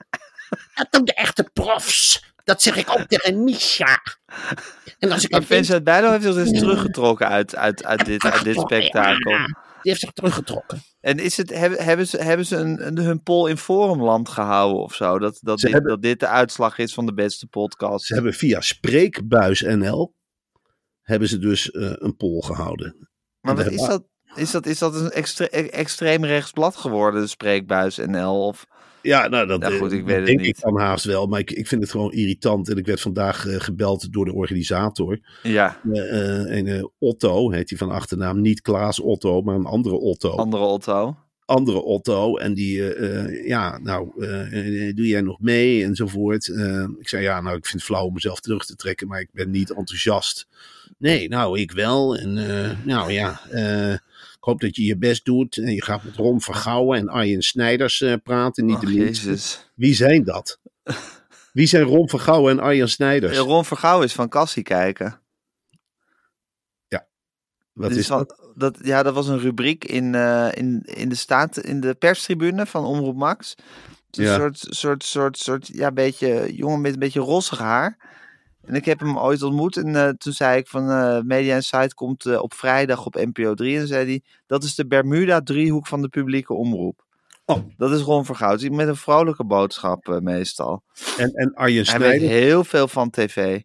Dat 0.75 0.87
doen 0.91 1.05
de 1.05 1.15
echte 1.15 1.51
profs. 1.53 2.25
Dat 2.47 2.63
zeg 2.63 2.77
ik 2.77 2.91
ook 2.91 3.07
tegen 3.07 3.45
Misha. 3.45 4.03
En 4.99 5.11
als 5.13 5.25
ik 5.25 5.31
Maar 5.31 5.43
Vincent 5.43 5.85
Bijlo 5.85 6.11
heeft 6.11 6.23
zich 6.23 6.35
dus 6.35 6.51
teruggetrokken 6.51 7.29
uit, 7.29 7.57
uit, 7.57 7.85
uit, 7.85 8.05
dit, 8.05 8.25
uit 8.25 8.45
dit 8.45 8.61
spektakel. 8.61 9.31
ja. 9.31 9.45
Die 9.47 9.95
heeft 9.95 10.01
zich 10.01 10.13
teruggetrokken. 10.13 10.83
En 11.01 11.19
is 11.19 11.37
het, 11.37 11.51
hebben, 11.51 11.85
hebben 11.85 12.07
ze, 12.09 12.17
hebben 12.23 12.47
ze 12.47 12.57
een, 12.57 12.87
een, 12.87 12.99
hun 12.99 13.23
poll 13.23 13.51
in 13.51 13.57
Forumland 13.57 14.29
gehouden 14.29 14.83
of 14.83 14.95
zo? 14.95 15.19
Dat, 15.19 15.39
dat, 15.43 15.59
dit, 15.59 15.73
hebben- 15.73 15.91
dat 15.91 16.03
dit 16.03 16.21
de 16.21 16.27
uitslag 16.27 16.79
is 16.79 16.95
van 16.95 17.07
de 17.07 17.15
beste 17.15 17.47
podcast? 17.47 18.07
Ze 18.07 18.15
hebben 18.15 18.35
via 18.35 18.61
Spreekbuis 18.61 19.61
NL 19.61 20.15
hebben 21.03 21.29
ze 21.29 21.39
dus 21.39 21.71
eh, 21.71 21.93
een 21.95 22.17
poll 22.17 22.41
gehouden. 22.41 23.09
maar 23.41 23.57
wat 23.57 23.71
is 23.71 23.87
dat? 23.87 24.05
Is 24.35 24.51
dat, 24.51 24.67
is 24.67 24.79
dat 24.79 24.95
een 24.95 25.11
extre, 25.11 25.49
extreem 25.71 26.25
rechtsblad 26.25 26.77
geworden, 26.77 27.21
de 27.21 27.27
Spreekbuis 27.27 27.97
NL? 27.97 28.47
Of, 28.47 28.67
Ja, 29.07 29.29
nou, 29.29 29.47
dat, 29.47 29.61
Ja, 29.63 29.71
goed, 29.71 29.93
eh, 29.93 29.99
ik 29.99 30.05
weet 30.05 30.17
het 30.17 30.27
denk 30.27 30.39
niet. 30.41 30.57
ik 30.57 30.61
dan 30.61 30.79
haast 30.79 31.05
wel. 31.05 31.27
Maar 31.27 31.41
ik, 31.41 31.51
ik 31.51 31.67
vind 31.67 31.83
het 31.83 31.91
gewoon 31.91 32.13
irritant. 32.13 32.69
En 32.71 32.77
ik 32.77 32.87
werd 32.87 33.01
vandaag 33.01 33.47
eh, 33.47 33.61
gebeld 33.61 34.13
door 34.13 34.25
de 34.25 34.35
organisator. 34.35 35.19
ja, 35.43 35.81
Eh, 35.93 36.41
eh, 36.41 36.57
een, 36.59 36.67
eh, 36.67 36.85
Otto 36.99 37.51
heet 37.51 37.69
hij 37.69 37.79
van 37.79 37.91
achternaam. 37.91 38.41
Niet 38.41 38.61
Klaas 38.61 39.01
Otto, 39.01 39.43
maar 39.43 39.55
een 39.55 39.65
andere 39.67 39.95
Otto. 39.99 40.31
andere 40.31 40.63
Otto. 40.63 41.17
andere 41.45 41.83
Otto. 41.83 42.37
En 42.37 42.55
die, 42.55 42.95
eh, 42.95 43.25
eh, 43.25 43.47
ja, 43.47 43.79
nou, 43.79 44.25
eh, 44.25 44.87
eh, 44.89 44.95
doe 44.97 45.07
jij 45.07 45.21
nog 45.21 45.41
mee 45.41 45.85
enzovoort. 45.85 46.49
Eh, 46.49 46.87
ik 46.99 47.09
zei, 47.09 47.23
ja, 47.23 47.41
nou, 47.41 47.57
ik 47.57 47.67
vind 47.67 47.83
het 47.83 47.91
flauw 47.91 48.07
om 48.07 48.13
mezelf 48.13 48.41
terug 48.41 48.65
te 48.67 48.77
trekken, 48.77 49.07
maar 49.09 49.21
ik 49.21 49.29
ben 49.33 49.51
niet 49.51 49.71
enthousiast. 49.71 50.47
Nee, 50.99 51.29
nou, 51.29 51.59
ik 51.61 51.71
wel. 51.73 52.17
En 52.17 52.39
eh, 52.39 52.71
nou 52.85 53.13
ja, 53.13 53.41
eh, 53.51 53.95
hoop 54.47 54.61
dat 54.61 54.77
je 54.77 54.85
je 54.85 54.97
best 54.99 55.25
doet. 55.25 55.57
En 55.57 55.73
je 55.75 55.83
gaat 55.83 56.05
met 56.05 56.17
Ron 56.17 56.41
Vergouwen 56.41 56.99
en 56.99 57.09
Arjen 57.09 57.43
Snijders 57.43 58.01
eh, 58.01 58.15
praten, 58.23 58.65
niet 58.65 58.81
de 58.81 58.87
minste. 58.87 59.29
Jezus. 59.29 59.71
Wie 59.75 59.95
zijn 59.95 60.25
dat? 60.25 60.61
Wie 61.53 61.67
zijn 61.67 61.83
Ron 61.83 62.09
Vergouwen 62.09 62.53
en 62.53 62.65
Arjen 62.65 62.89
Snijders? 62.89 63.39
Ron 63.39 63.65
Vergouw 63.65 64.03
is 64.03 64.13
van 64.13 64.29
Cassie 64.29 64.63
kijken. 64.63 65.21
Wat 67.73 67.89
Dit 67.89 67.99
is 67.99 68.07
van- 68.07 68.19
dat? 68.19 68.53
dat? 68.55 68.79
Ja, 68.83 69.03
dat 69.03 69.15
was 69.15 69.29
een 69.29 69.39
rubriek 69.39 69.85
in, 69.85 70.15
eh, 70.15 70.49
in, 70.53 70.83
in 70.85 71.09
de 71.09 71.15
staat, 71.15 71.57
in 71.59 71.81
de 71.81 71.95
perstribune 71.95 72.67
van 72.67 72.85
Omroep 72.85 73.17
Max. 73.17 73.55
Is 74.11 74.25
Ja. 74.25 74.35
Een 74.35 74.41
soort, 74.41 74.75
soort, 74.77 75.05
soort, 75.05 75.39
soort, 75.39 75.67
ja, 75.67 75.93
beetje, 75.93 76.55
jongen 76.55 76.81
met 76.81 76.93
een 76.93 76.99
beetje 76.99 77.21
rossig 77.21 77.59
haar. 77.59 77.99
En 78.67 78.75
ik 78.75 78.85
heb 78.85 79.01
hem 79.01 79.19
ooit 79.19 79.43
ontmoet 79.43 79.77
en 79.77 79.97
eh, 79.97 80.09
toen 80.09 80.33
zei 80.33 80.59
ik 80.59 80.69
van 80.69 80.91
eh, 80.91 81.21
Media 81.21 81.55
Insight 81.55 81.95
komt 81.95 82.27
eh, 82.27 82.43
op 82.43 82.55
vrijdag 82.55 83.07
op 83.07 83.15
NPO 83.15 83.55
3. 83.55 83.79
En 83.79 83.87
zei 83.87 84.07
hij, 84.07 84.23
dat 84.47 84.65
is 84.65 84.75
de 84.75 84.87
Bermuda-driehoek 84.87 85.87
van 85.87 86.03
de 86.03 86.09
publieke 86.09 86.55
omroep. 86.55 87.05
Oh. 87.45 87.59
Dat 87.77 87.91
is 87.91 88.01
Ron 88.01 88.25
Vergouw. 88.25 88.57
Die 88.57 88.71
Met 88.71 88.89
een 88.89 88.97
vrolijke 88.97 89.45
boodschap 89.45 90.21
meestal. 90.23 90.83
En, 91.17 91.33
en 91.33 91.55
Arjen 91.55 91.87
Hij 91.87 91.99
weet 91.99 92.09
Snijders? 92.09 92.31
heel 92.31 92.65
veel 92.65 92.89
van 92.89 93.11
tv. 93.11 93.61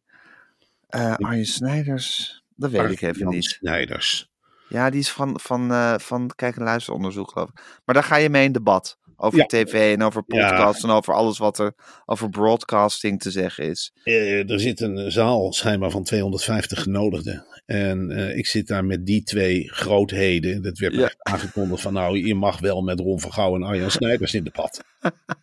Arjen 0.89 1.45
Snijders, 1.45 2.43
dat 2.55 2.71
weet 2.71 2.91
ik 2.91 3.01
even 3.01 3.27
niet. 3.27 3.45
Snijders. 3.45 4.29
Ja, 4.67 4.89
die 4.89 4.99
is 4.99 5.11
van, 5.11 5.39
van, 5.39 5.71
van 5.99 6.31
kijk- 6.35 6.55
en 6.55 6.63
luisteronderzoek, 6.63 7.31
geloof 7.31 7.49
ik. 7.49 7.81
Maar 7.85 7.95
daar 7.95 8.03
ga 8.03 8.15
je 8.15 8.29
mee 8.29 8.45
in 8.45 8.51
debat. 8.51 8.97
Over 9.23 9.39
Ja. 9.39 9.45
tv 9.45 9.93
en 9.95 10.01
over 10.03 10.23
Ja. 10.27 10.47
podcasts 10.49 10.83
en 10.83 10.89
over 10.89 11.13
alles 11.13 11.37
wat 11.37 11.59
er 11.59 11.73
over 12.05 12.29
broadcasting 12.29 13.19
te 13.19 13.31
zeggen 13.31 13.65
is. 13.65 13.91
Eh, 14.03 14.49
er 14.49 14.59
zit 14.59 14.79
een 14.81 15.11
zaal 15.11 15.53
schijnbaar 15.53 15.91
van 15.91 16.03
250 16.03 16.81
genodigden. 16.81 17.45
En 17.65 18.11
eh, 18.11 18.37
ik 18.37 18.45
zit 18.47 18.67
daar 18.67 18.85
met 18.85 19.05
die 19.05 19.23
twee 19.23 19.69
grootheden. 19.73 20.61
Dat 20.61 20.77
werd 20.77 20.93
Ja. 20.93 21.11
aangekondigd 21.19 21.81
van 21.81 21.93
nou, 21.93 22.25
je 22.27 22.35
mag 22.35 22.59
wel 22.59 22.81
met 22.81 22.99
Ron 22.99 23.19
van 23.19 23.33
Gouw 23.33 23.55
en 23.55 23.63
Arjan 23.63 23.91
Snijders 23.91 24.33
in 24.33 24.43
debat. 24.43 24.83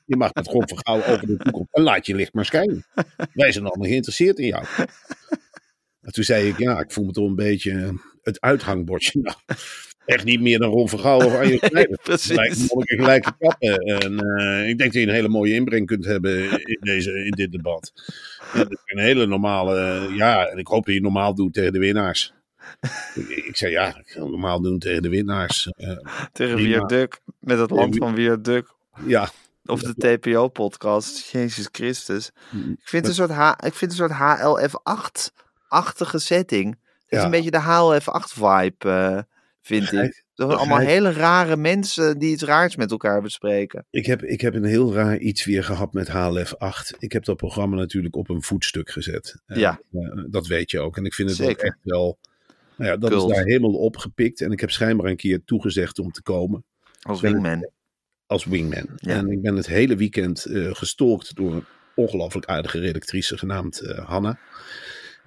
Je 0.06 0.16
mag 0.16 0.34
met 0.34 0.46
Ron 0.46 0.68
van 0.68 0.78
Gouw 0.78 0.96
over 1.14 1.26
de 1.26 1.36
toekomst. 1.36 1.68
En 1.74 1.82
laat 1.82 2.06
je 2.06 2.14
licht 2.14 2.32
maar 2.32 2.44
schijnen. 2.44 2.86
Wij 3.32 3.52
zijn 3.52 3.64
allemaal 3.66 3.88
geïnteresseerd 3.88 4.38
in 4.38 4.46
jou. 4.46 4.64
En 6.00 6.12
toen 6.12 6.24
zei 6.24 6.48
ik, 6.48 6.58
ja, 6.58 6.80
ik 6.80 6.92
voel 6.92 7.04
me 7.04 7.12
toch 7.12 7.26
een 7.28 7.34
beetje 7.34 7.70
eh, 7.72 7.88
het 8.22 8.40
uithangbordje. 8.40 9.20
Nou, 9.22 9.36
echt 10.08 10.24
niet 10.24 10.40
meer 10.40 10.58
dan 10.58 10.70
Ron 10.70 10.88
van 10.88 10.98
Gouw 10.98 11.24
of 11.24 11.34
Arjan 11.34 11.58
Snijders. 11.62 11.98
Precies. 12.08 12.66
Gelijke 12.70 13.32
kappen. 13.38 13.76
En 13.78 14.18
eh, 14.20 14.68
ik 14.68 14.78
denk 14.78 14.92
dat 14.92 15.02
je 15.02 15.08
een 15.08 15.14
hele 15.14 15.28
mooie 15.28 15.54
inbreng 15.54 15.86
kunt 15.86 16.04
hebben 16.04 16.50
in, 16.66 16.78
deze, 16.80 17.24
in 17.24 17.30
dit 17.30 17.52
debat. 17.52 17.92
Dat 18.54 18.70
is 18.70 18.78
een 18.84 18.98
hele 19.02 19.26
normale, 19.26 19.80
eh, 19.80 20.16
ja, 20.16 20.46
en 20.46 20.58
ik 20.58 20.66
hoop 20.66 20.84
dat 20.86 20.94
je 20.94 21.00
normaal 21.00 21.34
doet 21.34 21.54
tegen 21.54 21.72
de 21.72 21.78
winnaars. 21.78 22.32
ik, 23.14 23.28
ik 23.28 23.56
zei 23.56 23.72
ja, 23.72 23.86
ik 23.88 24.10
ga 24.10 24.18
normaal 24.20 24.60
doen 24.60 24.78
tegen 24.78 25.02
de 25.02 25.08
winnaars. 25.08 25.68
Eh, 25.76 25.96
Tegen. 26.32 26.56
Wierduk, 26.56 27.20
met 27.40 27.58
het 27.58 27.70
land 27.70 27.96
van 27.96 28.14
Wierduk. 28.14 28.66
ja, 29.06 29.28
Of 29.64 29.82
de 29.82 30.18
TPO-podcast. 30.18 31.30
Jezus 31.30 31.68
Christus. 31.72 32.30
Mm. 32.50 32.70
Ik 32.80 32.88
vind, 32.88 33.06
een 33.08 33.14
soort 33.14 33.30
H, 33.30 33.52
ik 33.66 33.74
vind 33.74 33.90
een 33.90 33.96
soort 33.96 34.12
HLF8-achtige 34.12 36.18
setting. 36.18 36.68
Het 36.70 36.78
is 37.08 37.18
Ja. 37.18 37.24
een 37.24 37.30
beetje 37.30 37.50
de 37.50 37.60
HLF8-vibe, 37.60 38.88
eh, 38.88 39.18
vind 39.68 39.92
ik. 39.92 40.24
Dat 40.34 40.48
zijn 40.48 40.60
allemaal 40.60 40.78
hele 40.78 41.12
rare 41.12 41.56
mensen 41.56 42.18
die 42.18 42.30
iets 42.32 42.42
raars 42.42 42.76
met 42.76 42.90
elkaar 42.90 43.22
bespreken. 43.22 43.86
ik 43.90 44.06
heb, 44.06 44.22
ik 44.22 44.40
heb 44.40 44.54
een 44.54 44.64
heel 44.64 44.94
raar 44.94 45.18
iets 45.18 45.44
weer 45.44 45.64
gehad 45.64 45.92
met 45.92 46.08
HLF 46.08 46.54
8. 46.54 46.94
Ik 46.98 47.12
heb 47.12 47.24
dat 47.24 47.36
programma 47.36 47.76
natuurlijk 47.76 48.16
op 48.16 48.28
een 48.30 48.42
voetstuk 48.42 48.90
gezet. 48.90 49.40
En, 49.46 49.58
Ja. 49.58 49.80
eh, 49.92 50.00
dat 50.30 50.46
weet 50.46 50.70
je 50.70 50.80
ook. 50.80 50.96
En 50.96 51.04
ik 51.04 51.14
vind 51.14 51.30
het 51.30 51.48
ook 51.48 51.56
echt 51.56 51.78
wel, 51.82 52.18
nou 52.76 52.90
ja, 52.90 52.96
dat 52.96 53.12
is 53.12 53.24
daar 53.34 53.44
helemaal 53.44 53.74
opgepikt. 53.74 54.40
En 54.40 54.52
ik 54.52 54.60
heb 54.60 54.70
schijnbaar 54.70 55.06
een 55.10 55.16
keer 55.16 55.44
toegezegd 55.44 55.98
om 55.98 56.10
te 56.10 56.22
komen. 56.22 56.64
Als 57.02 57.20
wingman. 57.20 57.70
als 58.26 58.44
wingman. 58.44 58.88
Ja. 58.96 59.16
En 59.16 59.30
ik 59.30 59.42
ben 59.42 59.56
het 59.56 59.66
hele 59.66 59.96
weekend 59.96 60.44
eh 60.44 60.74
gestalkt 60.74 61.34
door 61.36 61.52
een 61.54 61.64
ongelooflijk 61.94 62.46
aardige 62.46 62.78
redactrice 62.78 63.38
genaamd 63.38 63.80
eh, 63.80 64.08
Hanna. 64.08 64.38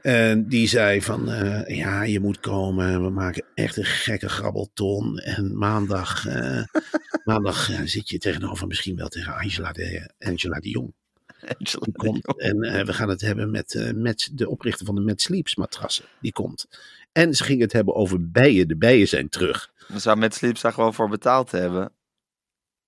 En 0.01 0.47
die 0.47 0.67
zei 0.67 1.01
van, 1.01 1.31
eh, 1.31 1.77
ja, 1.77 2.03
je 2.03 2.19
moet 2.19 2.39
komen. 2.39 3.03
We 3.03 3.09
maken 3.09 3.45
echt 3.53 3.77
een 3.77 3.85
gekke 3.85 4.29
grabbelton. 4.29 5.17
En 5.17 5.57
maandag, 5.57 6.27
eh, 6.27 6.63
maandag 7.23 7.69
zit 7.83 8.09
je 8.09 8.17
tegenover 8.17 8.67
misschien 8.67 8.95
wel 8.95 9.07
tegen 9.07 9.33
Angela 9.33 9.71
de, 9.71 10.11
Angela 10.19 10.59
de 10.59 10.69
Jong. 10.69 10.93
Angela 11.41 11.85
Die 11.85 11.93
de 11.93 11.99
komt. 11.99 12.25
Jong. 12.25 12.39
En 12.39 12.61
eh, 12.61 12.85
we 12.85 12.93
gaan 12.93 13.09
het 13.09 13.21
hebben 13.21 13.51
met, 13.51 13.91
met 13.95 14.29
de 14.33 14.49
oprichter 14.49 14.85
van 14.85 14.95
de 14.95 15.01
Met 15.01 15.21
Sleeps 15.21 15.55
matrassen. 15.55 16.05
Die 16.21 16.31
komt. 16.31 16.67
En 17.11 17.33
ze 17.33 17.43
gingen 17.43 17.63
het 17.63 17.73
hebben 17.73 17.95
over 17.95 18.31
bijen. 18.31 18.67
De 18.67 18.77
bijen 18.77 19.07
zijn 19.07 19.29
terug. 19.29 19.71
Dan 19.87 19.99
zou 19.99 20.17
Met 20.17 20.33
Sleeps 20.33 20.61
daar 20.61 20.73
gewoon 20.73 20.93
voor 20.93 21.09
betaald 21.09 21.51
hebben. 21.51 21.91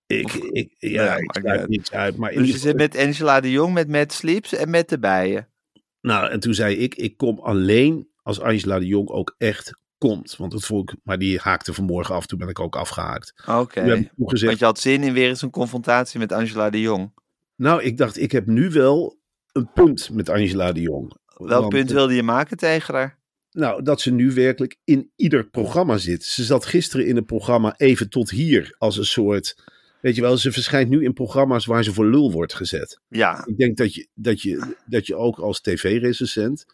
Ik, 0.06 0.34
ik, 0.34 0.76
ja, 0.78 1.16
ik 1.16 1.32
sluit 1.32 1.60
uit. 1.60 1.70
niets 1.70 1.92
uit. 1.92 2.18
Maar 2.18 2.34
Dus 2.34 2.52
je 2.52 2.58
zit 2.58 2.76
met 2.76 2.98
Angela 2.98 3.40
de 3.40 3.52
Jong, 3.52 3.74
met 3.74 3.88
Matt 3.88 4.14
Sleeps 4.14 4.54
en 4.54 4.70
met 4.70 4.90
de 4.90 5.00
bijen. 5.00 5.48
Nou, 6.04 6.30
en 6.30 6.40
toen 6.40 6.54
zei 6.54 6.76
ik, 6.76 6.96
ik 6.96 7.18
kom 7.18 7.40
alleen 7.40 8.08
als 8.24 8.40
Angela 8.40 8.80
de 8.80 8.86
Jong 8.86 9.10
ook 9.10 9.36
echt 9.38 9.78
komt. 9.98 10.36
Want 10.36 10.52
dat 10.52 10.66
vond 10.66 10.92
ik, 10.92 10.98
maar 11.04 11.18
die 11.18 11.40
haakte 11.40 11.74
vanmorgen 11.74 12.16
af, 12.16 12.26
toen 12.26 12.40
ben 12.40 12.48
ik 12.48 12.60
ook 12.60 12.76
afgehaakt. 12.76 13.34
Oké. 13.48 14.10
Gezegd, 14.18 14.46
Want 14.46 14.60
je 14.60 14.66
had 14.66 14.80
zin 14.80 15.04
in 15.04 15.14
weer 15.14 15.28
eens 15.28 15.42
een 15.42 15.50
confrontatie 15.50 16.20
met 16.20 16.32
Angela 16.32 16.70
de 16.70 16.82
Jong. 16.82 17.14
nou, 17.56 17.84
ik 17.84 17.98
dacht, 17.98 18.20
ik 18.20 18.32
heb 18.32 18.46
nu 18.46 18.70
wel 18.70 19.20
een 19.52 19.72
punt 19.74 20.10
met 20.10 20.30
Angela 20.30 20.72
de 20.72 20.82
Jong. 20.82 21.18
Welk 21.26 21.62
Want, 21.62 21.74
punt 21.74 21.92
wilde 21.92 22.14
je 22.14 22.24
maken 22.24 22.58
tegen 22.58 22.94
haar? 22.94 23.20
Nou, 23.52 23.84
dat 23.84 24.02
ze 24.02 24.12
nu 24.12 24.32
werkelijk 24.32 24.78
in 24.84 25.12
ieder 25.16 25.46
programma 25.50 25.98
zit. 25.98 26.24
Ze 26.24 26.44
zat 26.44 26.66
gisteren 26.66 27.08
in 27.08 27.16
het 27.16 27.26
programma 27.26 27.74
Even 27.78 28.10
tot 28.10 28.30
hier 28.30 28.76
als 28.78 28.98
een 28.98 29.06
soort... 29.06 29.72
Weet 30.04 30.16
je 30.16 30.22
wel, 30.22 30.38
ze 30.38 30.52
verschijnt 30.52 30.90
nu 30.90 31.04
in 31.04 31.14
programma's 31.14 31.66
waar 31.66 31.84
ze 31.84 31.94
voor 31.94 32.06
lul 32.06 32.32
wordt 32.32 32.54
gezet. 32.54 33.00
Ja, 33.08 33.46
Ik 33.46 33.58
denk 33.58 33.78
dat 33.78 33.94
je, 33.94 34.08
dat 34.14 34.42
je, 34.42 34.76
dat 34.86 35.08
je 35.08 35.16
ook 35.16 35.38
als 35.38 35.62
tv-recensent 35.62 36.66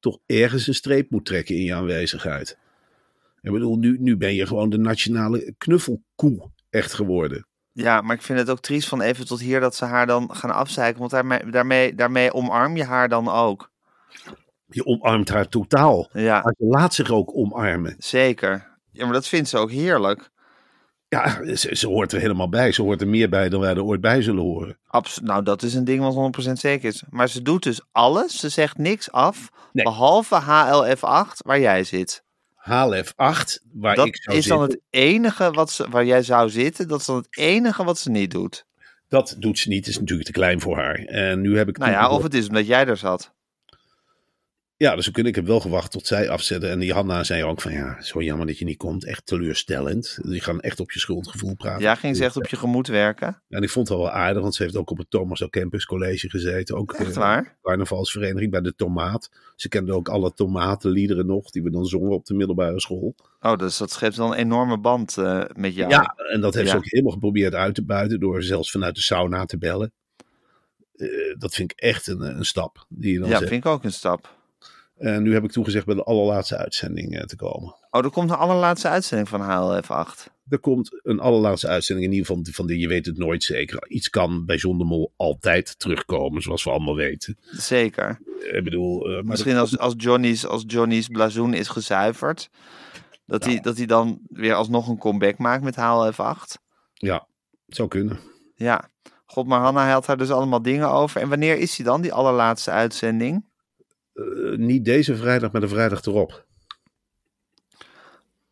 toch 0.00 0.18
ergens 0.26 0.66
een 0.66 0.74
streep 0.74 1.10
moet 1.10 1.24
trekken 1.24 1.54
in 1.56 1.62
je 1.62 1.74
aanwezigheid. 1.74 2.58
Ik 3.42 3.52
bedoel, 3.52 3.76
nu, 3.76 3.96
nu 4.00 4.16
ben 4.16 4.34
je 4.34 4.46
gewoon 4.46 4.70
de 4.70 4.78
nationale 4.78 5.54
knuffelkoe 5.58 6.50
echt 6.70 6.92
geworden. 6.92 7.46
ja, 7.72 8.00
maar 8.00 8.16
ik 8.16 8.22
vind 8.22 8.38
het 8.38 8.50
ook 8.50 8.60
triest 8.60 8.88
van 8.88 9.00
even 9.00 9.26
tot 9.26 9.40
hier 9.40 9.60
dat 9.60 9.74
ze 9.74 9.84
haar 9.84 10.06
dan 10.06 10.34
gaan 10.34 10.50
afzeiken. 10.50 10.98
Want 10.98 11.10
daarmee, 11.10 11.50
daarmee, 11.50 11.94
daarmee 11.94 12.32
omarm 12.32 12.76
je 12.76 12.84
haar 12.84 13.08
dan 13.08 13.28
ook. 13.28 13.70
Je 14.66 14.84
omarmt 14.86 15.28
haar 15.28 15.48
totaal. 15.48 16.08
Ja, 16.12 16.40
Maar 16.42 16.54
ze 16.58 16.64
laat 16.64 16.94
zich 16.94 17.10
ook 17.10 17.36
omarmen. 17.36 17.94
zeker. 17.98 18.76
Ja, 18.90 19.04
maar 19.04 19.12
dat 19.14 19.28
vindt 19.28 19.48
ze 19.48 19.58
ook 19.58 19.70
heerlijk. 19.70 20.30
Ja, 21.08 21.56
ze, 21.56 21.76
ze 21.76 21.86
hoort 21.86 22.12
er 22.12 22.20
helemaal 22.20 22.48
bij. 22.48 22.72
Ze 22.72 22.82
hoort 22.82 23.00
er 23.00 23.08
meer 23.08 23.28
bij 23.28 23.48
dan 23.48 23.60
wij 23.60 23.70
er 23.74 23.84
ooit 23.84 24.00
bij 24.00 24.22
zullen 24.22 24.42
horen. 24.42 24.78
Abs 24.86 25.20
nou, 25.20 25.42
dat 25.42 25.62
is 25.62 25.74
een 25.74 25.84
ding 25.84 26.00
wat 26.00 26.48
100% 26.48 26.52
zeker 26.52 26.88
is. 26.88 27.02
Maar 27.10 27.28
ze 27.28 27.42
doet 27.42 27.62
dus 27.62 27.80
alles. 27.92 28.38
Ze 28.38 28.48
zegt 28.48 28.78
niks 28.78 29.12
af. 29.12 29.50
Nee. 29.72 29.84
Behalve 29.84 30.40
HLF8, 30.42 31.36
waar 31.36 31.60
jij 31.60 31.84
zit. 31.84 32.22
HLF 32.54 33.12
8, 33.16 33.62
waar 33.72 33.94
Dat 33.94 34.06
ik 34.06 34.16
zou 34.16 34.36
is 34.36 34.46
dan 34.46 34.60
zitten, 34.60 34.80
het 34.90 35.00
enige 35.02 35.50
wat 35.50 35.70
ze, 35.70 35.88
waar 35.90 36.04
jij 36.04 36.22
zou 36.22 36.50
zitten. 36.50 36.88
Dat 36.88 37.00
is 37.00 37.06
dan 37.06 37.16
het 37.16 37.28
enige 37.30 37.84
wat 37.84 37.98
ze 37.98 38.10
niet 38.10 38.30
doet. 38.30 38.66
dat 39.08 39.36
doet 39.38 39.58
ze 39.58 39.68
niet. 39.68 39.86
is 39.86 39.98
natuurlijk 39.98 40.26
te 40.26 40.32
klein 40.32 40.60
voor 40.60 40.76
haar. 40.76 40.94
En 40.94 41.40
nu 41.40 41.56
heb 41.56 41.68
ik... 41.68 41.78
Nou 41.78 41.90
ja, 41.90 42.10
of 42.10 42.22
het 42.22 42.34
is 42.34 42.48
omdat 42.48 42.66
jij 42.66 42.86
er 42.86 42.96
zat. 42.96 43.32
Ja, 44.78 44.94
dus 44.94 45.08
ik 45.10 45.34
heb 45.34 45.46
wel 45.46 45.60
gewacht 45.60 45.90
tot 45.90 46.06
zij 46.06 46.28
afzetten. 46.28 46.70
En 46.70 46.78
die 46.78 46.92
Hanna 46.92 47.24
zei 47.24 47.44
ook 47.44 47.60
van 47.60 47.72
ja, 47.72 48.02
zo 48.02 48.20
jammer 48.22 48.46
dat 48.46 48.58
je 48.58 48.64
niet 48.64 48.76
komt. 48.76 49.04
Echt 49.04 49.26
teleurstellend. 49.26 50.18
Die 50.22 50.40
gaan 50.40 50.60
echt 50.60 50.80
op 50.80 50.92
je 50.92 50.98
schuldgevoel 50.98 51.54
praten. 51.56 51.82
Ja, 51.82 51.94
ging 51.94 52.16
ze 52.16 52.24
echt 52.24 52.36
op 52.36 52.46
je 52.46 52.56
gemoed 52.56 52.86
werken. 52.86 53.42
En 53.48 53.62
ik 53.62 53.70
vond 53.70 53.88
het 53.88 53.98
wel 53.98 54.10
aardig, 54.10 54.42
want 54.42 54.54
ze 54.54 54.62
heeft 54.62 54.76
ook 54.76 54.90
op 54.90 54.98
het 54.98 55.10
Thomas. 55.10 55.46
Campus 55.50 55.84
College 55.84 56.30
gezeten. 56.30 56.76
Ook 56.76 56.92
Echt 56.92 57.10
eh, 57.10 57.16
waar? 57.16 57.56
carnavalsvereniging 57.62 58.50
bij 58.50 58.60
de 58.60 58.74
Tomaat. 58.74 59.30
Ze 59.56 59.68
kende 59.68 59.92
ook 59.92 60.08
alle 60.08 60.32
tomatenliederen 60.34 61.26
nog, 61.26 61.50
die 61.50 61.62
we 61.62 61.70
dan 61.70 61.84
zongen 61.84 62.10
op 62.10 62.24
de 62.26 62.34
middelbare 62.34 62.80
school. 62.80 63.14
Oh, 63.40 63.56
dus 63.56 63.76
dat 63.78 63.90
schept 63.90 64.16
wel 64.16 64.26
een 64.32 64.38
enorme 64.38 64.78
band 64.78 65.16
eh, 65.16 65.44
met 65.54 65.74
jou. 65.74 65.90
Ja, 65.90 66.14
en 66.32 66.40
dat 66.40 66.54
heeft 66.54 66.66
Ja. 66.66 66.72
ze 66.72 66.78
ook 66.78 66.90
helemaal 66.90 67.12
geprobeerd 67.12 67.54
uit 67.54 67.74
te 67.74 67.84
buiten 67.84 68.20
door 68.20 68.42
zelfs 68.42 68.70
vanuit 68.70 68.94
de 68.94 69.00
sauna 69.00 69.44
te 69.44 69.58
bellen. 69.58 69.92
Eh, 70.94 71.08
dat 71.38 71.54
vind 71.54 71.72
ik 71.72 71.78
echt 71.80 72.06
een, 72.06 72.20
een 72.20 72.44
stap 72.44 72.86
die 72.88 73.12
je 73.12 73.18
dan 73.18 73.28
Ja, 73.28 73.38
zet. 73.38 73.48
vind 73.48 73.64
ik 73.64 73.70
ook 73.70 73.84
een 73.84 73.92
stap. 73.92 74.36
En 74.98 75.22
nu 75.22 75.32
heb 75.32 75.44
ik 75.44 75.50
toegezegd 75.52 75.86
bij 75.86 75.94
de 75.94 76.02
allerlaatste 76.02 76.56
uitzending 76.56 77.16
eh, 77.18 77.22
te 77.24 77.36
komen. 77.36 77.74
Oh, 77.90 78.04
er 78.04 78.10
komt 78.10 78.30
een 78.30 78.36
allerlaatste 78.36 78.88
uitzending 78.88 79.28
van 79.28 79.40
HLF 79.40 79.90
8. 79.90 80.30
Er 80.48 80.58
komt 80.58 81.00
een 81.02 81.20
allerlaatste 81.20 81.68
uitzending, 81.68 82.06
in 82.06 82.12
ieder 82.12 82.26
geval 82.26 82.52
van 82.52 82.66
de 82.66 82.78
Je 82.78 82.88
weet 82.88 83.06
het 83.06 83.18
nooit 83.18 83.42
zeker. 83.44 83.88
Iets 83.88 84.10
kan 84.10 84.44
bij 84.44 84.58
Zondemol 84.58 85.12
altijd 85.16 85.78
terugkomen, 85.78 86.42
zoals 86.42 86.64
we 86.64 86.70
allemaal 86.70 86.96
weten. 86.96 87.38
Zeker. 87.50 88.18
Ik 88.52 88.64
bedoel, 88.64 89.06
eh, 89.06 89.14
maar 89.14 89.24
Misschien 89.24 89.52
dat- 89.52 89.60
als, 89.60 89.78
als, 89.78 89.94
Johnny's, 89.96 90.46
als 90.46 90.64
Johnny's 90.66 91.08
blazoen 91.08 91.54
is 91.54 91.68
gezuiverd. 91.68 92.50
Dat, 93.26 93.44
hij, 93.44 93.60
dat 93.60 93.76
hij 93.76 93.86
dan 93.86 94.20
weer 94.28 94.54
alsnog 94.54 94.88
een 94.88 94.98
comeback 94.98 95.38
maakt 95.38 95.62
met 95.62 95.76
HLF 95.76 96.20
8. 96.20 96.58
Ja, 96.94 97.26
zou 97.66 97.88
kunnen. 97.88 98.18
Ja. 98.54 98.88
God, 99.26 99.46
maar 99.46 99.60
Hanna 99.60 99.90
had 99.92 100.06
daar 100.06 100.16
dus 100.18 100.30
allemaal 100.30 100.62
dingen 100.62 100.90
over. 100.90 101.20
En 101.20 101.28
wanneer 101.28 101.56
is 101.58 101.76
die 101.76 101.84
dan, 101.84 102.00
die 102.00 102.12
allerlaatste 102.12 102.70
uitzending? 102.70 103.44
Eh, 104.18 104.58
niet 104.58 104.84
deze 104.84 105.16
vrijdag, 105.16 105.52
maar 105.52 105.60
de 105.60 105.68
vrijdag 105.68 106.04
erop. 106.04 106.46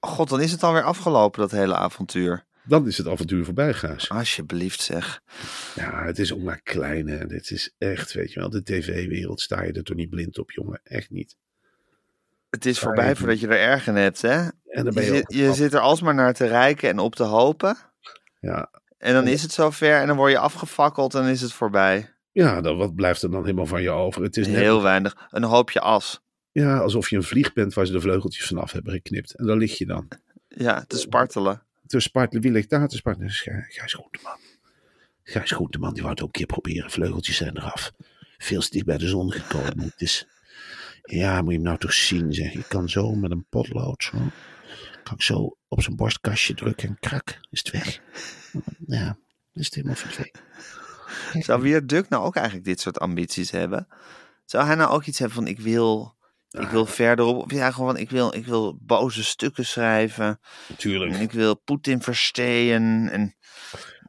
God, 0.00 0.28
dan 0.28 0.40
is 0.40 0.52
het 0.52 0.62
alweer 0.62 0.82
afgelopen, 0.82 1.40
dat 1.40 1.50
hele 1.50 1.74
avontuur. 1.74 2.44
Dan 2.64 2.86
is 2.86 2.98
het 2.98 3.06
avontuur 3.06 3.44
voorbij, 3.44 3.74
Gaas. 3.74 4.10
Alsjeblieft 4.10 4.80
zeg. 4.80 5.22
Ja, 5.74 6.04
het 6.04 6.18
is 6.18 6.32
ook 6.32 6.42
maar 6.42 6.60
klein. 6.62 7.08
Hè. 7.08 7.26
Dit 7.26 7.50
is 7.50 7.74
echt, 7.78 8.12
weet 8.12 8.32
je 8.32 8.40
wel, 8.40 8.50
de 8.50 8.62
tv-wereld 8.62 9.40
sta 9.40 9.62
je 9.62 9.72
er 9.72 9.82
toch 9.82 9.96
niet 9.96 10.10
blind 10.10 10.38
op, 10.38 10.50
jongen. 10.50 10.80
Echt 10.84 11.10
niet. 11.10 11.36
Het 12.50 12.66
is 12.66 12.78
voorbij 12.78 13.16
voordat 13.16 13.40
je 13.40 13.46
er 13.46 13.58
erg 13.58 13.86
in 13.86 13.96
hebt, 13.96 14.22
hè? 14.22 14.36
En 14.36 14.84
dan 14.84 14.84
Je, 14.84 14.92
ben 14.92 15.04
je, 15.04 15.14
zit, 15.14 15.32
je 15.32 15.54
zit 15.54 15.74
er 15.74 15.80
alsmaar 15.80 16.14
naar 16.14 16.34
te 16.34 16.46
reiken 16.46 16.88
en 16.88 16.98
op 16.98 17.14
te 17.14 17.22
hopen. 17.22 17.76
Ja, 18.40 18.70
En 18.98 19.12
dan 19.12 19.26
is 19.26 19.42
het 19.42 19.52
zover 19.52 20.00
en 20.00 20.06
dan 20.06 20.16
word 20.16 20.30
je 20.32 20.38
afgefakkeld 20.38 21.14
en 21.14 21.24
is 21.24 21.40
het 21.40 21.52
voorbij. 21.52 22.15
Ja 22.44 22.60
dan, 22.60 22.76
wat 22.76 22.94
blijft 22.94 23.22
er 23.22 23.30
dan 23.30 23.42
helemaal 23.42 23.66
van 23.66 23.82
je 23.82 23.90
over? 23.90 24.22
Het 24.22 24.36
is 24.36 24.46
net 24.46 24.56
Heel 24.56 24.82
weinig. 24.82 25.26
Een 25.30 25.42
hoopje 25.44 25.80
as. 25.80 26.20
ja, 26.52 26.78
alsof 26.78 27.10
je 27.10 27.16
een 27.16 27.22
vlieg 27.22 27.52
bent 27.52 27.74
waar 27.74 27.86
ze 27.86 27.92
de 27.92 28.00
vleugeltjes 28.00 28.46
vanaf 28.46 28.72
hebben 28.72 28.92
geknipt. 28.92 29.34
En 29.34 29.46
daar 29.46 29.56
lig 29.56 29.78
je 29.78 29.86
dan. 29.86 30.08
Ja, 30.48 30.84
te 30.86 30.98
spartelen. 30.98 31.62
Te 31.86 32.00
spartelen, 32.00 32.42
wie 32.42 32.52
ligt 32.52 32.70
daar 32.70 32.88
te 32.88 32.96
spartelen? 32.96 33.30
Gij- 33.30 33.66
Gijs 33.68 33.92
Groenteman. 33.94 34.38
Gijs 35.22 35.50
Groenteman, 35.50 35.92
die 35.92 36.02
wou 36.02 36.14
het 36.14 36.22
ook 36.22 36.26
een 36.26 36.32
keer 36.32 36.46
proberen. 36.46 36.90
Vleugeltjes 36.90 37.36
zijn 37.36 37.56
eraf. 37.56 37.92
Veel 38.38 38.60
te 38.60 38.68
dicht 38.70 38.84
bij 38.84 38.98
de 38.98 39.08
zon 39.08 39.32
gekomen. 39.32 39.80
Het 39.84 40.00
is... 40.00 40.26
Ja, 41.02 41.40
moet 41.42 41.50
je 41.50 41.54
hem 41.56 41.66
nou 41.66 41.78
toch 41.78 41.92
zien, 41.92 42.32
zeg. 42.32 42.52
Je 42.52 42.64
kan 42.68 42.88
zo 42.88 43.14
met 43.14 43.30
een 43.30 43.46
potlood, 43.48 44.02
zo... 44.02 44.18
Kan 45.02 45.14
ik 45.14 45.22
zo 45.22 45.56
op 45.68 45.82
zijn 45.82 45.96
borstkastje 45.96 46.54
drukken 46.54 46.88
en 46.88 46.96
krak, 47.00 47.40
is 47.50 47.58
het 47.58 47.70
weg. 47.70 48.00
Ja, 48.86 49.18
is 49.52 49.64
het 49.64 49.74
helemaal 49.74 49.96
verdwenen. 49.96 50.40
Zou 51.46 51.62
Weer 51.62 51.86
Duk 51.86 52.08
nou 52.08 52.24
ook 52.24 52.36
eigenlijk 52.36 52.66
dit 52.66 52.80
soort 52.80 53.00
ambities 53.00 53.50
hebben? 53.50 53.88
Zou 54.44 54.66
hij 54.66 54.74
nou 54.74 54.90
ook 54.90 55.04
iets 55.04 55.18
hebben 55.18 55.36
van 55.36 55.46
ik 55.46 55.60
wil, 55.60 56.16
ik 56.50 56.68
wil 56.68 56.86
verderop? 56.86 57.44
Of 57.44 57.52
ja, 57.52 57.70
gewoon 57.70 57.96
ik 57.96 58.10
wil, 58.10 58.34
ik 58.34 58.46
wil 58.46 58.78
boze 58.80 59.24
stukken 59.24 59.66
schrijven. 59.66 60.40
Natuurlijk. 60.68 61.14
En 61.14 61.20
ik 61.20 61.32
wil 61.32 61.54
Poetin 61.54 62.02
verstehen. 62.02 63.10
En 63.10 63.36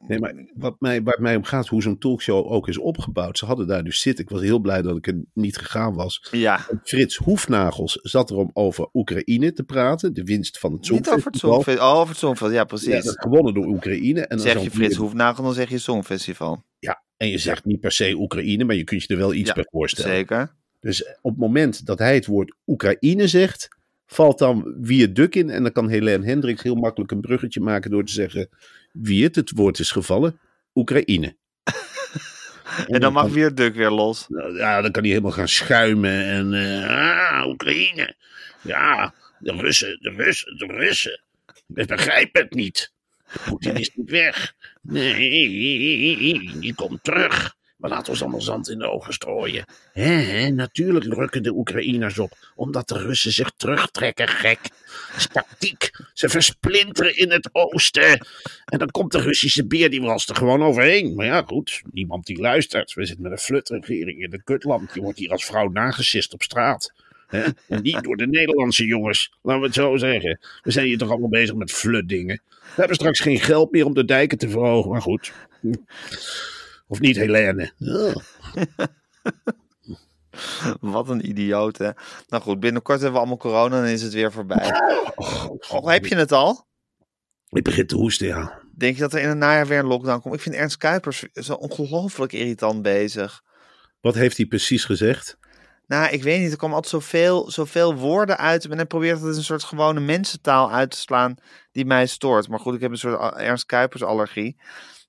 Nee, 0.07 0.19
maar 0.19 0.33
wat 0.53 0.75
mij, 0.79 1.03
waar 1.03 1.13
het 1.13 1.21
mij 1.21 1.35
om 1.35 1.43
gaat, 1.43 1.67
hoe 1.67 1.81
zo'n 1.81 1.97
talkshow 1.97 2.51
ook 2.51 2.67
is 2.67 2.77
opgebouwd. 2.77 3.37
Ze 3.37 3.45
hadden 3.45 3.67
daar 3.67 3.83
dus 3.83 3.99
zitten. 3.99 4.23
Ik 4.23 4.29
was 4.29 4.41
heel 4.41 4.59
blij 4.59 4.81
dat 4.81 4.97
ik 4.97 5.07
er 5.07 5.21
niet 5.33 5.57
gegaan 5.57 5.93
was. 5.93 6.27
ja, 6.31 6.59
Frits 6.83 7.15
Hoefnagels 7.15 7.99
zat 8.01 8.29
er 8.29 8.35
om 8.35 8.49
over 8.53 8.89
Oekraïne 8.93 9.53
te 9.53 9.63
praten. 9.63 10.13
De 10.13 10.23
winst 10.23 10.59
van 10.59 10.71
het 10.71 10.81
niet 10.81 10.91
over 10.91 11.01
het 11.01 11.13
Songfestival. 11.13 11.53
Songfestival. 11.53 11.91
Oh, 11.93 11.97
over 11.97 12.09
het 12.09 12.17
Songfestival. 12.17 12.55
Ja, 12.55 12.63
precies. 12.63 13.15
gewonnen 13.15 13.53
door 13.53 13.65
Oekraïne. 13.65 14.21
En 14.21 14.37
dan 14.37 14.45
zeg 14.45 14.63
je 14.63 14.71
Frits 14.71 14.95
Hoefnagel, 14.95 15.43
dan 15.43 15.53
zeg 15.53 15.69
je 15.69 15.77
Songfestival. 15.77 16.63
Ja, 16.79 17.03
en 17.17 17.29
je 17.29 17.37
zegt 17.37 17.65
niet 17.65 17.79
per 17.79 17.91
se 17.91 18.13
Oekraïne, 18.17 18.63
maar 18.63 18.75
je 18.75 18.83
kunt 18.83 19.01
je 19.03 19.07
er 19.07 19.17
wel 19.17 19.33
iets 19.33 19.47
Ja, 19.47 19.53
bij 19.55 19.67
voorstellen. 19.69 20.11
Zeker. 20.11 20.55
Dus 20.79 21.05
op 21.21 21.31
het 21.31 21.39
moment 21.39 21.85
dat 21.85 21.99
hij 21.99 22.15
het 22.15 22.25
woord 22.25 22.55
Oekraïne 22.65 23.27
zegt, 23.27 23.67
valt 24.05 24.39
dan 24.39 24.75
wie 24.79 25.01
het 25.01 25.15
duk 25.15 25.35
in. 25.35 25.49
En 25.49 25.63
dan 25.63 25.71
kan 25.71 25.89
Helene 25.89 26.25
Hendricks 26.25 26.63
heel 26.63 26.75
makkelijk 26.75 27.11
een 27.11 27.21
bruggetje 27.21 27.61
maken 27.61 27.91
door 27.91 28.05
te 28.05 28.13
zeggen 28.13 28.49
wie 29.01 29.23
het 29.23 29.35
het 29.35 29.51
woord 29.51 29.79
is 29.79 29.91
gevallen. 29.91 30.39
Oekraïne. 30.73 31.35
En 32.87 32.99
dan 32.99 33.13
mag 33.13 33.27
Weer 33.27 33.55
Duk 33.55 33.75
weer 33.75 33.89
los. 33.89 34.25
Nou, 34.27 34.57
Ja, 34.57 34.81
dan 34.81 34.91
kan 34.91 35.01
hij 35.01 35.11
helemaal 35.11 35.31
gaan 35.31 35.47
schuimen 35.47 36.23
en 36.23 36.53
eh, 36.53 37.39
ah, 37.39 37.47
Oekraïne. 37.47 38.15
Ja, 38.61 39.13
de 39.39 39.51
Russen, 39.51 39.97
de 40.01 40.09
Russen, 40.09 40.57
de 40.57 40.65
Russen. 40.65 41.21
Ik 41.75 41.87
begrijp 41.87 42.35
het 42.35 42.53
niet. 42.53 42.93
Poetin 43.45 43.75
is 43.75 43.91
niet 43.95 44.09
weg. 44.09 44.53
Nee, 44.81 46.59
die 46.59 46.75
komt 46.75 47.03
terug. 47.03 47.55
Maar 47.87 47.95
laten 47.95 48.13
we 48.13 48.19
ons 48.19 48.21
allemaal 48.21 48.53
zand 48.53 48.69
in 48.69 48.79
de 48.79 48.89
ogen 48.89 49.13
strooien. 49.13 49.65
Hè, 49.93 50.49
natuurlijk 50.49 51.05
rukken 51.05 51.43
de 51.43 51.53
Oekraïners 51.53 52.19
op, 52.19 52.37
omdat 52.55 52.87
de 52.87 52.97
Russen 52.97 53.31
zich 53.31 53.51
terugtrekken, 53.57 54.27
gek. 54.27 54.59
Tactiek. 55.31 55.91
Ze 56.13 56.29
versplinteren 56.29 57.17
in 57.17 57.31
het 57.31 57.49
oosten. 57.51 58.27
En 58.65 58.79
dan 58.79 58.91
komt 58.91 59.11
de 59.11 59.21
Russische 59.21 59.65
beer, 59.67 59.89
die 59.89 60.01
was 60.01 60.27
er 60.27 60.35
gewoon 60.35 60.63
overheen. 60.63 61.15
Maar 61.15 61.25
ja, 61.25 61.41
goed, 61.41 61.81
niemand 61.91 62.25
die 62.25 62.39
luistert. 62.39 62.93
We 62.93 63.05
zitten 63.05 63.23
met 63.23 63.31
een 63.31 63.37
flutregering 63.37 64.21
in 64.21 64.29
de 64.29 64.43
kutland. 64.43 64.93
Je 64.93 65.01
wordt 65.01 65.19
hier 65.19 65.31
als 65.31 65.45
vrouw 65.45 65.67
nagesist 65.67 66.33
op 66.33 66.43
straat. 66.43 66.93
En 67.27 67.81
niet 67.81 68.03
door 68.03 68.17
de 68.17 68.27
Nederlandse 68.27 68.85
jongens, 68.85 69.31
laten 69.41 69.61
we 69.61 69.67
het 69.67 69.75
zo 69.75 69.97
zeggen. 69.97 70.39
We 70.61 70.71
zijn 70.71 70.85
hier 70.85 70.97
toch 70.97 71.09
allemaal 71.09 71.29
bezig 71.29 71.55
met 71.55 71.71
flutdingen. 71.71 72.41
We 72.59 72.73
hebben 72.75 72.95
straks 72.95 73.19
geen 73.19 73.39
geld 73.39 73.71
meer 73.71 73.85
om 73.85 73.93
de 73.93 74.05
dijken 74.05 74.37
te 74.37 74.49
verhogen, 74.49 74.91
maar 74.91 75.01
goed. 75.01 75.33
Of 76.87 76.99
niet, 76.99 77.15
Helene? 77.15 77.71
Ja. 77.77 78.13
Wat 80.79 81.09
een 81.09 81.29
idioot, 81.29 81.77
hè. 81.77 81.89
Nou 82.27 82.43
goed, 82.43 82.59
binnenkort 82.59 83.01
hebben 83.01 83.13
we 83.13 83.19
allemaal 83.19 83.51
corona 83.51 83.83
en 83.83 83.91
is 83.91 84.01
het 84.01 84.13
weer 84.13 84.31
voorbij. 84.31 84.71
Oh, 85.69 85.87
heb 85.87 86.05
je 86.05 86.15
het 86.15 86.31
al? 86.31 86.67
Ik 87.49 87.63
begin 87.63 87.87
te 87.87 87.95
hoesten, 87.95 88.27
ja. 88.27 88.61
Denk 88.75 88.95
je 88.95 89.01
dat 89.01 89.13
er 89.13 89.21
in 89.21 89.27
het 89.27 89.37
najaar 89.37 89.67
weer 89.67 89.79
een 89.79 89.85
lockdown 89.85 90.21
komt? 90.21 90.35
Ik 90.35 90.41
vind 90.41 90.55
Ernst 90.55 90.77
Kuipers 90.77 91.25
zo 91.33 91.53
ongelooflijk 91.53 92.33
irritant 92.33 92.81
bezig. 92.81 93.43
Wat 94.01 94.15
heeft 94.15 94.37
hij 94.37 94.45
precies 94.45 94.85
gezegd? 94.85 95.37
Nou, 95.87 96.11
ik 96.11 96.23
weet 96.23 96.41
niet. 96.41 96.51
Er 96.51 96.57
komen 96.57 96.75
altijd 96.75 96.93
zoveel, 96.93 97.51
zoveel 97.51 97.95
woorden 97.95 98.37
uit. 98.37 98.65
En 98.65 98.75
hij 98.75 98.85
probeert 98.85 99.21
het 99.21 99.35
een 99.35 99.43
soort 99.43 99.63
gewone 99.63 99.99
mensentaal 99.99 100.71
uit 100.71 100.91
te 100.91 100.97
slaan 100.97 101.35
die 101.71 101.85
mij 101.85 102.07
stoort. 102.07 102.47
Maar 102.47 102.59
goed, 102.59 102.75
ik 102.75 102.81
heb 102.81 102.91
een 102.91 102.97
soort 102.97 103.35
Ernst 103.35 103.65
Kuipers 103.65 104.03
allergie. 104.03 104.57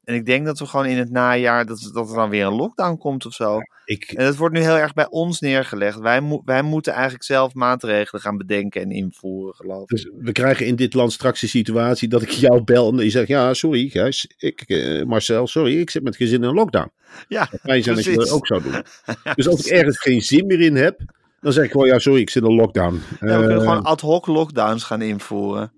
En 0.08 0.14
ik 0.14 0.26
denk 0.26 0.46
dat 0.46 0.58
we 0.58 0.66
gewoon 0.66 0.86
in 0.86 0.96
het 0.98 1.10
najaar, 1.10 1.66
dat, 1.66 1.90
dat 1.92 2.08
er 2.10 2.14
dan 2.16 2.30
weer 2.30 2.46
een 2.46 2.54
lockdown 2.54 2.96
komt 2.96 3.26
of 3.26 3.32
zo. 3.34 3.58
Ik, 3.84 4.04
En 4.12 4.24
dat 4.24 4.36
wordt 4.36 4.54
nu 4.54 4.60
heel 4.60 4.76
erg 4.76 4.92
bij 4.92 5.06
ons 5.10 5.40
neergelegd. 5.40 5.98
Wij, 5.98 6.20
mo- 6.20 6.42
wij 6.44 6.62
moeten 6.62 6.92
eigenlijk 6.92 7.24
zelf 7.24 7.54
maatregelen 7.54 8.20
gaan 8.20 8.36
bedenken 8.36 8.82
en 8.82 8.90
invoeren, 8.90 9.54
geloof 9.54 9.82
ik. 9.82 9.88
dus 9.88 10.10
we 10.18 10.32
krijgen 10.32 10.66
in 10.66 10.76
dit 10.76 10.94
land 10.94 11.12
straks 11.12 11.40
de 11.40 11.46
situatie 11.46 12.08
dat 12.08 12.22
ik 12.22 12.28
jou 12.30 12.62
bel 12.64 12.92
en 12.92 13.04
je 13.04 13.10
zegt, 13.10 13.28
ja, 13.28 13.54
sorry 13.54 13.88
Gijs, 13.88 14.28
ik, 14.38 14.60
eh, 14.60 15.04
Marcel, 15.04 15.46
sorry, 15.46 15.80
ik 15.80 15.90
zit 15.90 16.02
met 16.02 16.16
gezin 16.16 16.42
in 16.44 16.54
lockdown. 16.54 16.90
Ja, 17.28 17.48
Fijn 17.62 17.82
zijn 17.82 17.96
dat 17.96 18.04
je 18.04 18.14
dat 18.14 18.30
ook 18.30 18.46
zou 18.46 18.62
doen. 18.62 18.82
Dus 19.34 19.48
als 19.48 19.66
ik 19.66 19.72
ergens 19.72 19.98
geen 19.98 20.20
zin 20.20 20.46
meer 20.46 20.60
in 20.60 20.76
heb, 20.76 21.00
dan 21.40 21.52
zeg 21.52 21.64
ik 21.64 21.70
gewoon, 21.70 21.86
ja, 21.86 21.98
sorry, 21.98 22.20
ik 22.20 22.30
zit 22.30 22.42
in 22.44 22.54
lockdown. 22.54 22.94
Ja, 22.94 23.16
we 23.18 23.26
kunnen 23.26 23.50
Eh, 23.50 23.58
gewoon 23.58 23.82
ad 23.82 24.00
hoc 24.00 24.26
lockdowns 24.26 24.84
gaan 24.84 25.02
invoeren. 25.02 25.72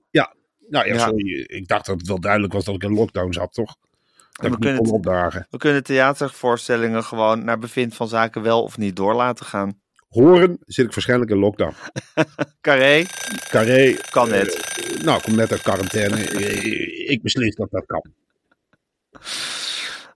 Nou 0.69 0.87
ja, 0.87 0.95
Ja. 0.95 0.99
sorry, 1.07 1.41
ik 1.47 1.69
dacht 1.69 1.87
dat 1.87 1.99
het 1.99 2.09
wel 2.09 2.21
duidelijk 2.21 2.53
was 2.53 2.65
dat 2.65 2.75
ik 2.75 2.83
in 2.83 2.95
lockdown 2.95 3.33
zat, 3.33 3.53
toch? 3.53 3.77
We 4.41 4.59
kunnen 4.59 5.01
het-. 5.01 5.47
We 5.51 5.59
kunnen 5.59 5.83
theatervoorstellingen 5.83 7.05
gewoon 7.05 7.45
naar 7.45 7.59
bevind 7.59 7.95
van 7.95 8.09
zaken 8.09 8.43
wel 8.43 8.63
of 8.63 8.79
niet 8.79 8.97
door 8.97 9.15
laten 9.15 9.47
gaan. 9.47 9.81
Horen 10.09 10.59
zit 10.67 10.87
ik 10.87 10.93
waarschijnlijk 10.95 11.31
in 11.31 11.39
lockdown. 11.39 11.75
Carré, 12.61 13.05
Carré, 13.49 13.97
kan 14.11 14.27
eh, 14.27 14.33
net. 14.33 14.79
nou, 15.05 15.17
ik 15.19 15.23
kom 15.23 15.35
net 15.35 15.51
uit 15.51 15.63
quarantaine. 15.63 16.17
Eh, 16.25 17.11
Ik 17.11 17.23
beslis 17.23 17.55
dat 17.55 17.71
dat 17.71 17.87
kan. 17.87 18.03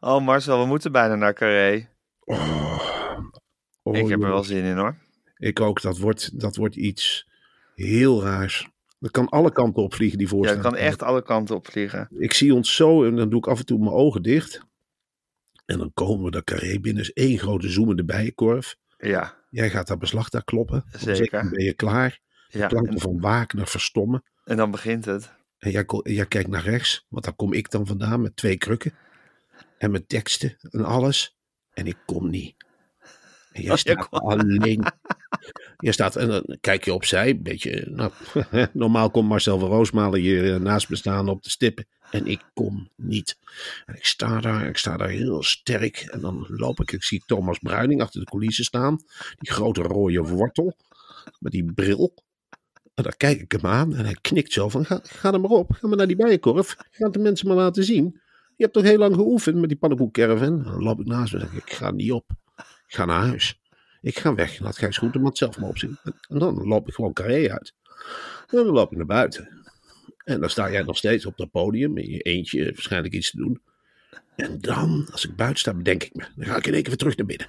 Oh 0.01 0.25
Marcel, 0.25 0.61
we 0.61 0.67
moeten 0.67 0.93
bijna 0.93 1.15
naar 1.15 1.35
Carré. 1.35 1.89
Oh, 2.25 3.97
ik 3.97 4.09
heb 4.09 4.11
er 4.11 4.19
wel 4.19 4.29
jongens. 4.29 4.49
zin 4.49 4.65
in 4.65 4.77
hoor. 4.77 4.97
Ik 5.37 5.61
ook, 5.61 5.81
dat 5.81 5.99
wordt, 5.99 6.41
dat 6.41 6.57
wordt 6.57 6.77
iets 6.77 7.29
heel 7.75 8.23
raars. 8.23 8.69
Dat 9.05 9.12
kan 9.12 9.29
alle 9.29 9.53
kanten 9.53 9.83
op 9.83 9.95
vliegen, 9.95 10.19
die 10.19 10.27
Ja, 10.27 10.33
voorstelling. 10.33 10.64
het 10.64 10.75
kan 10.75 10.83
echt 10.85 11.03
alle 11.03 11.23
kanten 11.23 11.55
op 11.57 11.67
vliegen. 11.71 12.09
Ik 12.19 12.33
zie 12.33 12.55
ons 12.55 12.75
zo 12.77 13.05
en 13.05 13.17
dan 13.17 13.29
doe 13.29 13.38
ik 13.38 13.47
af 13.47 13.59
en 13.59 13.67
toe 13.67 13.79
mijn 13.79 13.90
ogen 13.90 14.23
dicht. 14.23 14.61
En 15.64 15.79
dan 15.79 15.90
komen 15.95 16.25
we 16.25 16.31
dat 16.31 16.45
carré 16.45 16.81
binnen. 16.81 17.03
is 17.03 17.12
één 17.12 17.38
grote 17.38 17.69
zoemende 17.69 18.05
bijenkorf. 18.05 18.77
Ja, 18.99 19.35
Jij 19.51 19.71
gaat 19.71 19.87
dat 19.87 19.99
beslag 19.99 20.29
daar 20.29 20.45
kloppen. 20.45 20.85
Zeker. 20.99 21.43
Dan 21.43 21.51
ben 21.51 21.64
je 21.64 21.73
klaar. 21.75 22.21
ja. 22.49 22.67
Klanken 22.67 22.93
En, 22.93 23.01
van 23.01 23.21
Wagner 23.21 23.67
verstommen. 23.67 24.23
en 24.45 24.57
dan 24.57 24.71
begint 24.71 25.05
het. 25.05 25.33
En 25.59 25.71
jij, 25.71 25.85
jij 26.03 26.27
kijkt 26.27 26.49
naar 26.49 26.62
rechts, 26.62 27.07
want 27.09 27.25
daar 27.25 27.35
kom 27.35 27.53
ik 27.53 27.71
dan 27.71 27.87
vandaan 27.87 28.21
met 28.21 28.37
twee 28.37 28.57
krukken. 28.57 28.93
En 29.79 29.90
met 29.90 30.09
teksten 30.09 30.57
en 30.71 30.85
alles. 30.85 31.37
En 31.73 31.87
ik 31.87 31.97
kom 32.07 32.31
niet. 32.31 32.55
Oh, 33.55 33.62
je 33.62 33.77
staat 33.77 34.11
alleen. 34.11 34.85
Je 35.79 35.93
staat 35.93 36.17
en 36.17 36.29
dan 36.29 36.57
kijk 36.61 36.85
je 36.85 36.95
opzij. 36.95 37.31
Een 37.31 37.43
beetje, 37.43 37.87
nou, 37.90 38.11
normaal 38.73 39.11
komt 39.11 39.29
Marcel 39.29 39.59
van 39.59 39.69
Roosmalen 39.69 40.21
hier 40.21 40.55
eh, 40.55 40.61
naast 40.61 40.88
me 40.88 40.97
staan 40.97 41.29
op 41.29 41.43
de 41.43 41.51
stippen. 41.51 41.87
En 42.11 42.27
ik 42.27 42.43
kom 42.55 42.88
niet. 42.97 43.38
En 43.87 43.95
ik 43.95 44.05
sta 44.05 44.40
daar, 44.40 44.67
ik 44.67 44.77
sta 44.77 44.97
daar 44.97 45.09
heel 45.09 45.43
sterk. 45.43 46.09
En 46.11 46.21
dan 46.21 46.45
loop 46.49 46.81
ik, 46.81 46.93
ik 46.93 47.03
zie 47.03 47.23
Thomas 47.27 47.59
Bruining 47.59 48.03
achter 48.03 48.21
de 48.21 48.27
coulissen 48.27 48.64
staan. 48.64 48.99
Die 49.38 49.53
grote 49.53 49.83
rode 49.83 50.23
wortel. 50.23 50.77
Met 51.38 51.53
die 51.53 51.73
bril. 51.73 52.14
En 52.95 53.03
dan 53.03 53.12
kijk 53.17 53.40
ik 53.40 53.53
hem 53.53 53.67
aan 53.67 53.95
en 53.95 54.05
hij 54.05 54.17
knikt 54.21 54.53
zo 54.53 54.69
van, 54.69 54.85
ga, 54.85 55.01
ga 55.03 55.33
er 55.33 55.40
maar 55.40 55.51
op. 55.51 55.73
Ga 55.73 55.88
maar 55.88 55.97
naar 55.97 56.07
die 56.07 56.17
bijenkorf. 56.17 56.77
Ga 56.90 57.09
de 57.09 57.19
mensen 57.19 57.47
maar 57.47 57.57
laten 57.57 57.85
zien. 57.85 58.21
Je 58.57 58.62
hebt 58.62 58.73
toch 58.73 58.85
heel 58.85 58.99
lang 58.99 59.14
geoefend 59.14 59.57
met 59.57 59.69
die 59.69 59.79
pannenkoekcaravan? 59.79 60.62
Dan 60.62 60.83
loop 60.83 61.01
ik 61.01 61.07
naast 61.07 61.33
me 61.33 61.38
en 61.38 61.47
zeg 61.47 61.57
ik, 61.57 61.67
ik 61.67 61.73
ga 61.73 61.90
niet 61.90 62.12
op. 62.12 62.25
Ga 62.94 63.04
naar 63.04 63.26
huis. 63.26 63.61
Ik 64.00 64.18
ga 64.18 64.35
weg. 64.35 64.59
Laat 64.59 64.78
Gijs 64.78 64.96
Groenteman 64.96 65.37
zelf 65.37 65.59
maar 65.59 65.68
opzien. 65.68 65.98
En 66.28 66.38
dan 66.38 66.66
loop 66.66 66.88
ik 66.88 66.94
gewoon 66.94 67.12
carré 67.12 67.50
uit. 67.50 67.74
En 68.48 68.57
dan 68.57 68.66
loop 68.66 68.90
ik 68.90 68.96
naar 68.96 69.07
buiten. 69.07 69.64
En 70.24 70.40
dan 70.40 70.50
sta 70.50 70.70
jij 70.70 70.83
nog 70.83 70.96
steeds 70.96 71.26
op 71.26 71.37
dat 71.37 71.50
podium. 71.50 71.96
In 71.96 72.11
je 72.11 72.18
eentje 72.18 72.64
waarschijnlijk 72.64 73.14
iets 73.14 73.30
te 73.30 73.37
doen. 73.37 73.62
En 74.37 74.61
dan, 74.61 75.09
als 75.12 75.24
ik 75.24 75.37
buiten 75.37 75.61
sta, 75.61 75.74
bedenk 75.74 76.02
ik 76.02 76.14
me. 76.14 76.24
Dan 76.37 76.46
ga 76.46 76.57
ik 76.57 76.66
in 76.66 76.72
één 76.72 76.80
keer 76.80 76.90
weer 76.90 76.98
terug 76.98 77.16
naar 77.16 77.26
binnen. 77.26 77.46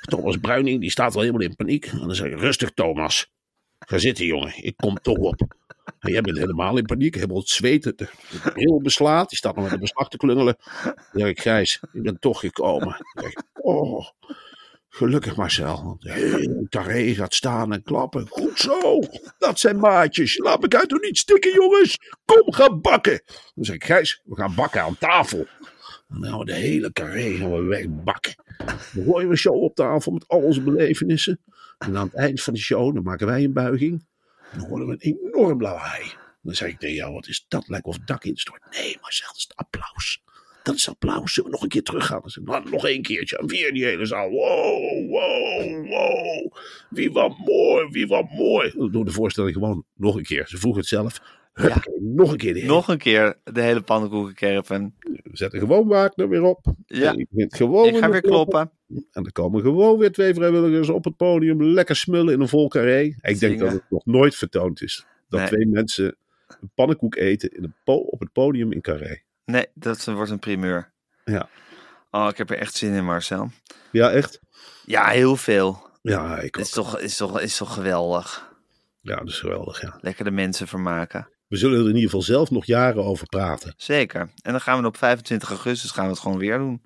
Thomas 0.00 0.36
Bruining, 0.36 0.80
die 0.80 0.90
staat 0.90 1.14
al 1.14 1.20
helemaal 1.20 1.42
in 1.42 1.56
paniek. 1.56 1.86
En 1.86 1.98
dan 1.98 2.14
zeg 2.14 2.32
ik, 2.32 2.38
rustig 2.38 2.70
Thomas. 2.70 3.32
Ga 3.78 3.98
zitten 3.98 4.26
jongen, 4.26 4.64
ik 4.64 4.76
kom 4.76 4.98
toch 4.98 5.18
op. 5.18 5.56
En 5.98 6.12
jij 6.12 6.20
bent 6.20 6.38
helemaal 6.38 6.76
in 6.76 6.84
paniek, 6.84 7.14
helemaal 7.14 7.38
het 7.38 7.48
zweten. 7.48 7.96
De 7.96 8.78
beslaat, 8.82 9.28
die 9.28 9.38
staat 9.38 9.54
nog 9.54 9.64
met 9.64 9.72
een 9.72 9.80
beslag 9.80 10.08
te 10.08 10.16
klungelen. 10.16 10.56
Dan 10.84 10.94
zeg 11.12 11.28
ik, 11.28 11.40
Gijs, 11.40 11.80
ik 11.92 12.02
ben 12.02 12.18
toch 12.18 12.40
gekomen. 12.40 12.88
Dan 12.88 13.22
zeg 13.22 13.30
ik, 13.30 13.42
oh, 13.52 14.06
gelukkig 14.94 15.36
Marcel. 15.36 15.84
Want 15.84 16.02
hele 16.04 16.66
carré 16.68 17.14
gaat 17.14 17.34
staan 17.34 17.72
en 17.72 17.82
klappen. 17.82 18.26
Goed 18.28 18.58
zo, 18.58 19.00
dat 19.38 19.58
zijn 19.58 19.78
maatjes. 19.78 20.38
Laat 20.38 20.60
me 20.60 20.78
uit 20.78 20.88
toch 20.88 21.00
niet 21.00 21.18
stikken 21.18 21.52
jongens. 21.52 21.98
Kom, 22.24 22.52
ga 22.52 22.76
bakken. 22.76 23.22
Dan 23.54 23.64
zeg 23.64 23.74
ik, 23.74 23.84
Gijs, 23.84 24.20
we 24.24 24.36
gaan 24.36 24.54
bakken 24.54 24.82
aan 24.82 24.98
tafel. 24.98 25.46
Dan 26.08 26.24
gaan 26.24 26.38
we 26.38 26.44
de 26.44 26.54
hele 26.54 26.92
carré 26.92 27.48
we 27.48 27.62
wegbakken. 27.62 28.34
Dan 28.94 29.04
gooien 29.04 29.28
we 29.28 29.36
show 29.36 29.62
op 29.62 29.74
tafel 29.74 30.12
met 30.12 30.28
al 30.28 30.42
onze 30.42 30.62
belevenissen. 30.62 31.40
En 31.78 31.96
aan 31.96 32.06
het 32.06 32.14
eind 32.14 32.42
van 32.42 32.52
de 32.52 32.60
show, 32.60 32.94
dan 32.94 33.02
maken 33.02 33.26
wij 33.26 33.44
een 33.44 33.52
buiging. 33.52 34.06
Dan 34.52 34.68
horen 34.68 34.86
we 34.86 34.92
een 34.92 35.18
enorm 35.18 35.62
lawaai. 35.62 36.12
Dan 36.42 36.54
zeg 36.54 36.68
ik 36.68 36.78
tegen 36.78 36.96
jou, 36.96 37.12
wat 37.12 37.28
is 37.28 37.44
dat? 37.48 37.68
Lijkt 37.68 37.86
of 37.86 37.98
dak 37.98 38.24
instort. 38.24 38.62
Nee, 38.70 38.98
Marcel, 39.00 39.26
dat 39.26 39.36
is 39.36 39.42
het 39.48 39.56
applaus. 39.56 40.22
Dat 40.64 40.74
is 40.74 40.88
applaus. 40.88 41.32
Zullen 41.32 41.50
we 41.50 41.54
nog 41.56 41.62
een 41.64 41.68
keer 41.68 41.82
teruggaan? 41.82 42.22
Ik, 42.24 42.40
nou, 42.44 42.70
nog 42.70 42.86
één 42.86 43.02
keertje. 43.02 43.38
En 43.38 43.46
weer 43.46 43.72
die 43.72 43.84
hele 43.84 44.06
zaal. 44.06 44.30
Wow, 44.30 45.10
wow, 45.10 45.88
wow. 45.88 46.52
Wie 46.90 47.12
wat 47.12 47.38
mooi, 47.38 47.88
wie 47.90 48.06
wat 48.06 48.30
mooi. 48.30 48.72
We 48.76 49.04
de 49.04 49.10
voorstelling 49.10 49.54
gewoon 49.54 49.84
nog 49.94 50.16
een 50.16 50.22
keer. 50.22 50.46
Ze 50.48 50.58
vroegen 50.58 50.80
het 50.80 50.88
zelf. 50.88 51.20
Huppakee, 51.54 51.94
Nog 52.00 52.30
een 52.32 52.36
keer 52.36 52.52
de 52.52 52.60
hele. 52.60 52.72
Nog 52.72 52.88
een 52.88 52.98
keer 52.98 53.36
de 53.44 53.60
hele 53.60 53.80
pannenkoekencaravan. 53.80 54.94
We 55.00 55.30
zetten 55.32 55.58
gewoon 55.58 55.86
Wagner 55.86 56.28
weer 56.28 56.42
op. 56.42 56.74
Ja. 56.86 57.12
En 57.12 57.26
begint 57.30 57.54
gewoon 57.54 57.86
Ik 57.88 57.96
ga 57.96 58.10
weer 58.10 58.20
kloppen. 58.20 58.70
En 59.10 59.24
er 59.24 59.32
komen 59.32 59.62
gewoon 59.62 59.98
weer 59.98 60.12
twee 60.12 60.34
vrijwilligers 60.34 60.88
op 60.88 61.04
het 61.04 61.16
podium. 61.16 61.62
Lekker 61.62 61.96
smullen 61.96 62.34
in 62.34 62.40
een 62.40 62.48
vol 62.48 62.68
carré. 62.68 63.14
Ik 63.20 63.38
denk 63.38 63.58
dat 63.58 63.72
het 63.72 63.82
nog 63.90 64.06
nooit 64.06 64.34
vertoond 64.34 64.82
is. 64.82 65.06
Dat 65.28 65.40
Nee. 65.40 65.48
twee 65.48 65.66
mensen 65.66 66.16
een 66.60 66.70
pannenkoek 66.74 67.16
eten 67.16 67.50
in 67.56 67.64
een 67.64 67.74
po- 67.84 67.94
op 67.94 68.20
het 68.20 68.32
podium 68.32 68.72
in 68.72 68.80
carré. 68.80 69.22
Nee, 69.44 69.66
dat 69.74 70.04
wordt 70.04 70.30
een 70.30 70.38
primeur. 70.38 70.92
Ja. 71.24 71.48
Oh, 72.10 72.28
ik 72.30 72.36
heb 72.36 72.50
er 72.50 72.58
echt 72.58 72.74
zin 72.74 72.92
in, 72.92 73.04
Marcel. 73.04 73.50
Ja, 73.90 74.10
echt? 74.10 74.40
Ja, 74.84 75.08
heel 75.08 75.36
veel. 75.36 75.90
Ja, 76.02 76.38
ik 76.38 76.54
Het 76.54 76.66
is 76.66 76.78
ook. 76.78 76.84
toch, 76.84 76.98
is 76.98 77.16
toch, 77.16 77.40
is 77.40 77.56
toch 77.56 77.74
geweldig. 77.74 78.52
Ja, 79.00 79.16
dat 79.16 79.28
is 79.28 79.38
geweldig, 79.40 79.80
ja. 79.80 79.98
Lekker 80.00 80.24
de 80.24 80.30
mensen 80.30 80.68
vermaken. 80.68 81.28
We 81.48 81.56
zullen 81.56 81.74
er 81.78 81.82
in 81.82 81.94
ieder 81.94 82.02
geval 82.04 82.22
zelf 82.22 82.50
nog 82.50 82.64
jaren 82.66 83.04
over 83.04 83.26
praten. 83.26 83.74
Zeker. 83.76 84.20
En 84.42 84.50
dan 84.52 84.60
gaan 84.60 84.80
we 84.80 84.86
op 84.86 84.96
25 84.96 85.48
augustus 85.48 85.90
gaan 85.90 86.04
we 86.04 86.10
het 86.10 86.20
gewoon 86.20 86.38
weer 86.38 86.58
doen. 86.58 86.82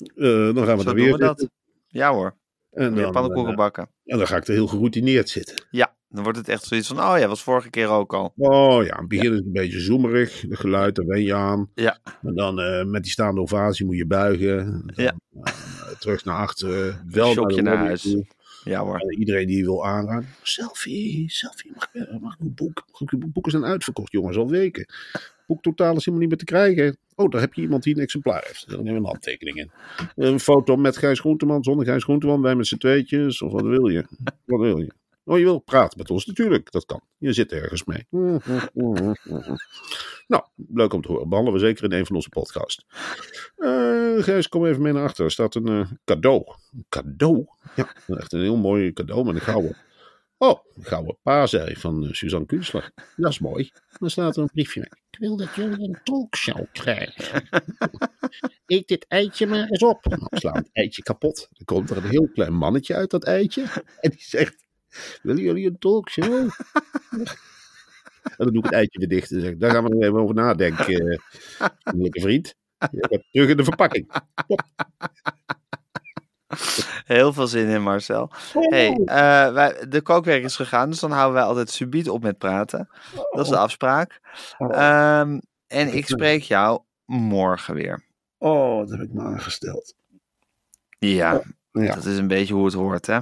Eh, 0.00 0.54
dan 0.54 0.64
gaan 0.64 0.76
we 0.76 0.82
Zo 0.82 0.88
er 0.88 0.94
doen 0.96 1.04
weer 1.04 1.12
we 1.12 1.18
dat. 1.18 1.48
Ja 1.88 2.12
hoor. 2.12 2.36
En 2.70 2.94
Weer 2.94 3.02
dan, 3.02 3.12
pannenkoeken 3.12 3.52
eh, 3.52 3.58
bakken. 3.58 3.88
en 4.04 4.18
dan 4.18 4.26
ga 4.26 4.36
ik 4.36 4.46
er 4.46 4.52
heel 4.52 4.66
geroutineerd 4.66 5.28
zitten. 5.28 5.66
Ja, 5.70 5.96
dan 6.10 6.22
wordt 6.22 6.38
het 6.38 6.48
echt 6.48 6.64
zoiets 6.64 6.88
van, 6.88 6.98
oh 6.98 7.14
ja, 7.18 7.28
was 7.28 7.42
vorige 7.42 7.70
keer 7.70 7.88
ook 7.88 8.14
al. 8.14 8.32
Oh 8.36 8.84
ja, 8.84 8.92
in 8.94 8.98
het 9.00 9.08
begin 9.08 9.30
is 9.30 9.36
het 9.36 9.46
een 9.46 9.52
beetje 9.52 9.80
zoemerig. 9.80 10.40
De 10.48 10.56
geluid, 10.56 10.94
daar 10.94 11.06
wen 11.06 11.22
je 11.22 11.34
aan. 11.34 11.70
Ja. 11.74 11.98
En 12.22 12.34
dan 12.34 12.60
eh, 12.60 12.84
met 12.84 13.02
die 13.02 13.12
staande 13.12 13.40
ovatie 13.40 13.86
moet 13.86 13.96
je 13.96 14.06
buigen. 14.06 14.82
Dan, 14.94 15.04
Ja. 15.04 15.14
eh, 15.42 15.52
terug 15.98 16.24
naar 16.24 16.36
achteren. 16.36 17.04
Wel 17.10 17.34
naar 17.34 17.44
lobby 17.44 17.64
huis. 17.64 18.02
toe. 18.02 18.26
Ja 18.64 18.80
hoor. 18.84 18.96
En 18.98 19.18
iedereen 19.18 19.46
die 19.46 19.56
je 19.56 19.62
wil 19.64 19.86
aanraken. 19.86 20.28
Selfie, 20.42 21.30
selfie. 21.30 21.72
Mag, 21.74 21.88
ik- 21.92 22.20
mag 22.20 22.36
een 22.40 22.54
boek? 22.54 22.84
Boeken 23.32 23.52
zijn 23.52 23.64
uitverkocht, 23.64 24.12
jongens, 24.12 24.36
al 24.36 24.48
weken. 24.48 24.86
Boektotaal 25.46 25.96
is 25.96 26.04
helemaal 26.04 26.18
niet 26.20 26.28
meer 26.28 26.38
te 26.38 26.44
krijgen. 26.44 26.96
Oh, 27.14 27.30
daar 27.30 27.40
heb 27.40 27.54
je 27.54 27.62
iemand 27.62 27.82
die 27.82 27.94
een 27.96 28.02
exemplaar 28.02 28.42
heeft. 28.46 28.68
Dan 28.68 28.76
nemen 28.78 28.92
we 28.92 28.98
een 28.98 29.04
handtekening 29.06 29.56
in. 29.58 29.70
Een 30.16 30.40
foto 30.40 30.76
met 30.76 30.96
Gijs 30.96 31.20
Groenteman, 31.20 31.62
zonder 31.62 31.86
Gijs 31.86 32.02
Groenteman. 32.04 32.42
Wij 32.42 32.54
met 32.54 32.66
z'n 32.66 32.76
tweetjes. 32.76 33.42
Of 33.42 33.52
wat 33.52 33.62
wil 33.64 33.86
je? 33.88 34.04
Wat 34.44 34.60
wil 34.60 34.78
je? 34.78 34.90
Oh, 35.30 35.38
je 35.38 35.44
wil 35.44 35.58
praten 35.58 35.98
met 35.98 36.10
ons? 36.10 36.26
Natuurlijk, 36.26 36.70
dat 36.70 36.86
kan. 36.86 37.00
Je 37.18 37.32
zit 37.32 37.52
ergens 37.52 37.84
mee. 37.84 38.06
Nou, 40.26 40.44
leuk 40.68 40.92
om 40.92 41.02
te 41.02 41.08
horen. 41.08 41.28
Behandelen 41.28 41.60
we 41.60 41.66
zeker 41.66 41.84
in 41.84 41.92
een 41.92 42.06
van 42.06 42.16
onze 42.16 42.28
podcasts. 42.28 42.86
Eh 43.56 44.22
Gijs, 44.22 44.48
kom 44.48 44.66
even 44.66 44.82
mee 44.82 44.92
naar 44.92 45.04
achter. 45.04 45.24
Er 45.24 45.30
staat 45.30 45.54
een 45.54 45.68
eh, 45.68 45.90
cadeau. 46.04 46.44
Een 46.72 46.84
cadeau? 46.88 47.46
Ja, 47.76 47.94
echt 48.06 48.32
een 48.32 48.40
heel 48.40 48.56
mooi 48.56 48.92
cadeau 48.92 49.24
met 49.24 49.34
een 49.34 49.40
gouden. 49.40 49.76
Oh, 50.38 50.58
een 50.74 50.84
gouden 50.84 51.18
paarzij 51.22 51.76
van 51.76 52.06
eh, 52.06 52.12
Suzanne 52.12 52.46
Kunstler. 52.46 52.92
Dat 53.16 53.30
is 53.30 53.38
mooi. 53.38 53.70
Dan 53.98 54.10
staat 54.10 54.36
er 54.36 54.42
een 54.42 54.50
briefje 54.52 54.80
mee. 54.80 55.02
Ik 55.10 55.18
wil 55.18 55.36
dat 55.36 55.54
jullie 55.54 55.88
een 55.88 56.00
talkshow 56.04 56.64
krijgen. 56.72 57.48
Eet 58.66 58.88
dit 58.88 59.06
eitje 59.08 59.46
maar 59.46 59.68
eens 59.68 59.82
op. 59.82 60.04
Nou, 60.04 60.26
slaan 60.30 60.56
het 60.56 60.70
eitje 60.72 61.02
kapot. 61.02 61.48
Dan 61.50 61.64
komt 61.64 61.90
er 61.90 61.96
een 61.96 62.10
heel 62.10 62.28
klein 62.28 62.54
mannetje 62.54 62.94
uit 62.94 63.10
dat 63.10 63.24
eitje. 63.24 63.62
En 64.00 64.10
die 64.10 64.22
zegt, 64.22 64.68
willen 65.22 65.42
jullie 65.42 65.66
een 65.66 65.78
talkshow? 65.78 66.48
En 68.22 68.36
dan 68.36 68.46
doe 68.46 68.58
ik 68.58 68.64
het 68.64 68.72
eitje 68.72 68.98
weer 68.98 69.08
dicht 69.08 69.30
en 69.30 69.40
zeg 69.40 69.56
daar 69.56 69.70
gaan 69.70 69.84
we 69.84 69.88
nog 69.90 70.02
even 70.02 70.20
over 70.20 70.34
nadenken, 70.34 71.10
eh, 71.10 71.18
vriendelijke 71.84 72.20
vriend. 72.20 72.54
Je 72.90 73.24
terug 73.30 73.48
in 73.48 73.56
de 73.56 73.64
verpakking. 73.64 74.10
Heel 77.04 77.32
veel 77.32 77.46
zin 77.46 77.68
in, 77.68 77.82
Marcel. 77.82 78.30
Hey, 78.52 79.00
eh, 79.04 79.52
wij, 79.52 79.86
de 79.88 80.00
kookwerk 80.00 80.44
is 80.44 80.56
gegaan, 80.56 80.90
dus 80.90 81.00
dan 81.00 81.10
houden 81.10 81.34
wij 81.34 81.42
altijd 81.42 81.70
subiet 81.70 82.08
op 82.08 82.22
met 82.22 82.38
praten. 82.38 82.88
Dat 83.30 83.44
is 83.44 83.48
de 83.48 83.58
afspraak. 83.58 84.20
Ehm, 84.58 85.38
en 85.66 85.94
ik 85.94 86.06
spreek 86.06 86.42
jou 86.42 86.80
morgen 87.04 87.74
weer. 87.74 88.04
Oh, 88.38 88.78
dat 88.78 88.90
heb 88.90 89.00
ik 89.00 89.12
me 89.12 89.22
aangesteld. 89.22 89.94
Ja, 90.98 91.42
Ja, 91.72 91.94
dat 91.94 92.04
is 92.04 92.18
een 92.18 92.28
beetje 92.28 92.54
hoe 92.54 92.64
het 92.64 92.74
hoort, 92.74 93.06
hè? 93.06 93.18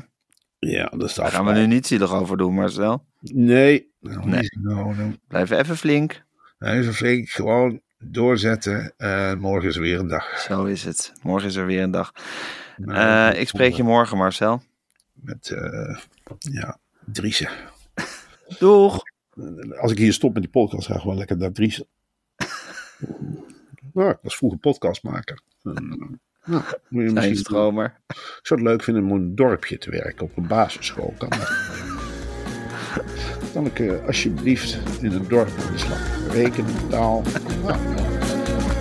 Ja 0.58 0.84
dat 0.86 1.02
is 1.08 1.14
de 1.14 1.20
Daar 1.20 1.30
gaan 1.30 1.44
we 1.44 1.52
nu 1.52 1.66
niet 1.66 1.86
zielig 1.86 2.12
over 2.14 2.36
doen, 2.36 2.54
Marcel. 2.54 3.04
Nee. 3.20 3.92
Nou, 4.00 4.26
Nee. 4.28 4.48
nou, 4.60 4.96
dan- 4.96 5.18
Blijf 5.28 5.50
even 5.50 5.76
flink. 5.76 6.22
Even 6.58 6.94
flink 6.94 7.28
gewoon 7.28 7.80
doorzetten. 7.98 8.92
Eh, 8.96 9.34
morgen 9.34 9.68
is 9.68 9.76
weer 9.76 9.98
een 9.98 10.08
dag. 10.08 10.38
Zo 10.38 10.64
is 10.64 10.84
het. 10.84 11.12
Morgen 11.22 11.48
is 11.48 11.54
er 11.56 11.66
weer 11.66 11.82
een 11.82 11.90
dag. 11.90 12.12
Nou, 12.76 13.32
Eh, 13.32 13.40
ik 13.40 13.48
spreek 13.48 13.72
je 13.74 13.82
morgen, 13.82 14.16
Marcel. 14.16 14.62
Met, 15.12 15.50
eh 15.50 15.96
ja, 16.38 16.78
Driessen. 17.04 17.48
Doeg! 18.58 19.00
Als 19.80 19.92
ik 19.92 19.98
hier 19.98 20.12
stop 20.12 20.32
met 20.32 20.42
die 20.42 20.50
podcast, 20.50 20.86
ga 20.86 20.94
ik 20.94 21.00
gewoon 21.00 21.16
lekker 21.18 21.36
naar 21.36 21.52
Driessen. 21.52 21.86
nou, 23.92 24.10
ik 24.10 24.18
was 24.22 24.36
vroeger 24.36 24.58
podcastmaker. 24.58 25.40
Nou, 26.48 26.62
moet 26.88 27.04
je 27.04 27.10
misschien, 27.10 27.36
stromer. 27.36 27.94
ik 28.06 28.38
zou 28.42 28.60
het 28.60 28.68
leuk 28.68 28.82
vinden 28.82 29.02
om 29.02 29.08
in 29.08 29.14
een 29.14 29.34
dorpje 29.34 29.78
te 29.78 29.90
werken, 29.90 30.24
op 30.24 30.36
een 30.36 30.46
basisschool. 30.46 31.14
Kan 31.18 31.28
dat? 31.28 31.76
Kan 33.52 33.66
ik 33.66 33.78
eh, 33.78 34.06
alsjeblieft 34.06 34.78
in 35.00 35.12
een 35.12 35.28
dorp 35.28 35.48
aan 35.66 35.72
de 35.72 35.78
slag? 35.78 35.98
Rekenen, 36.32 36.88
taal. 36.88 37.22
Nou, 37.64 37.78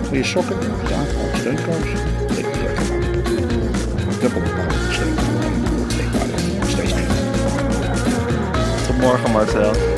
goede 0.06 0.24
sokken, 0.24 0.56
ja, 0.88 1.02
steunkousen. 1.38 1.98
Ik 4.08 4.20
heb 4.20 4.36
op 4.36 4.42
een. 4.42 4.86
Tot 8.86 8.98
morgen, 9.00 9.30
Marcel. 9.32 9.97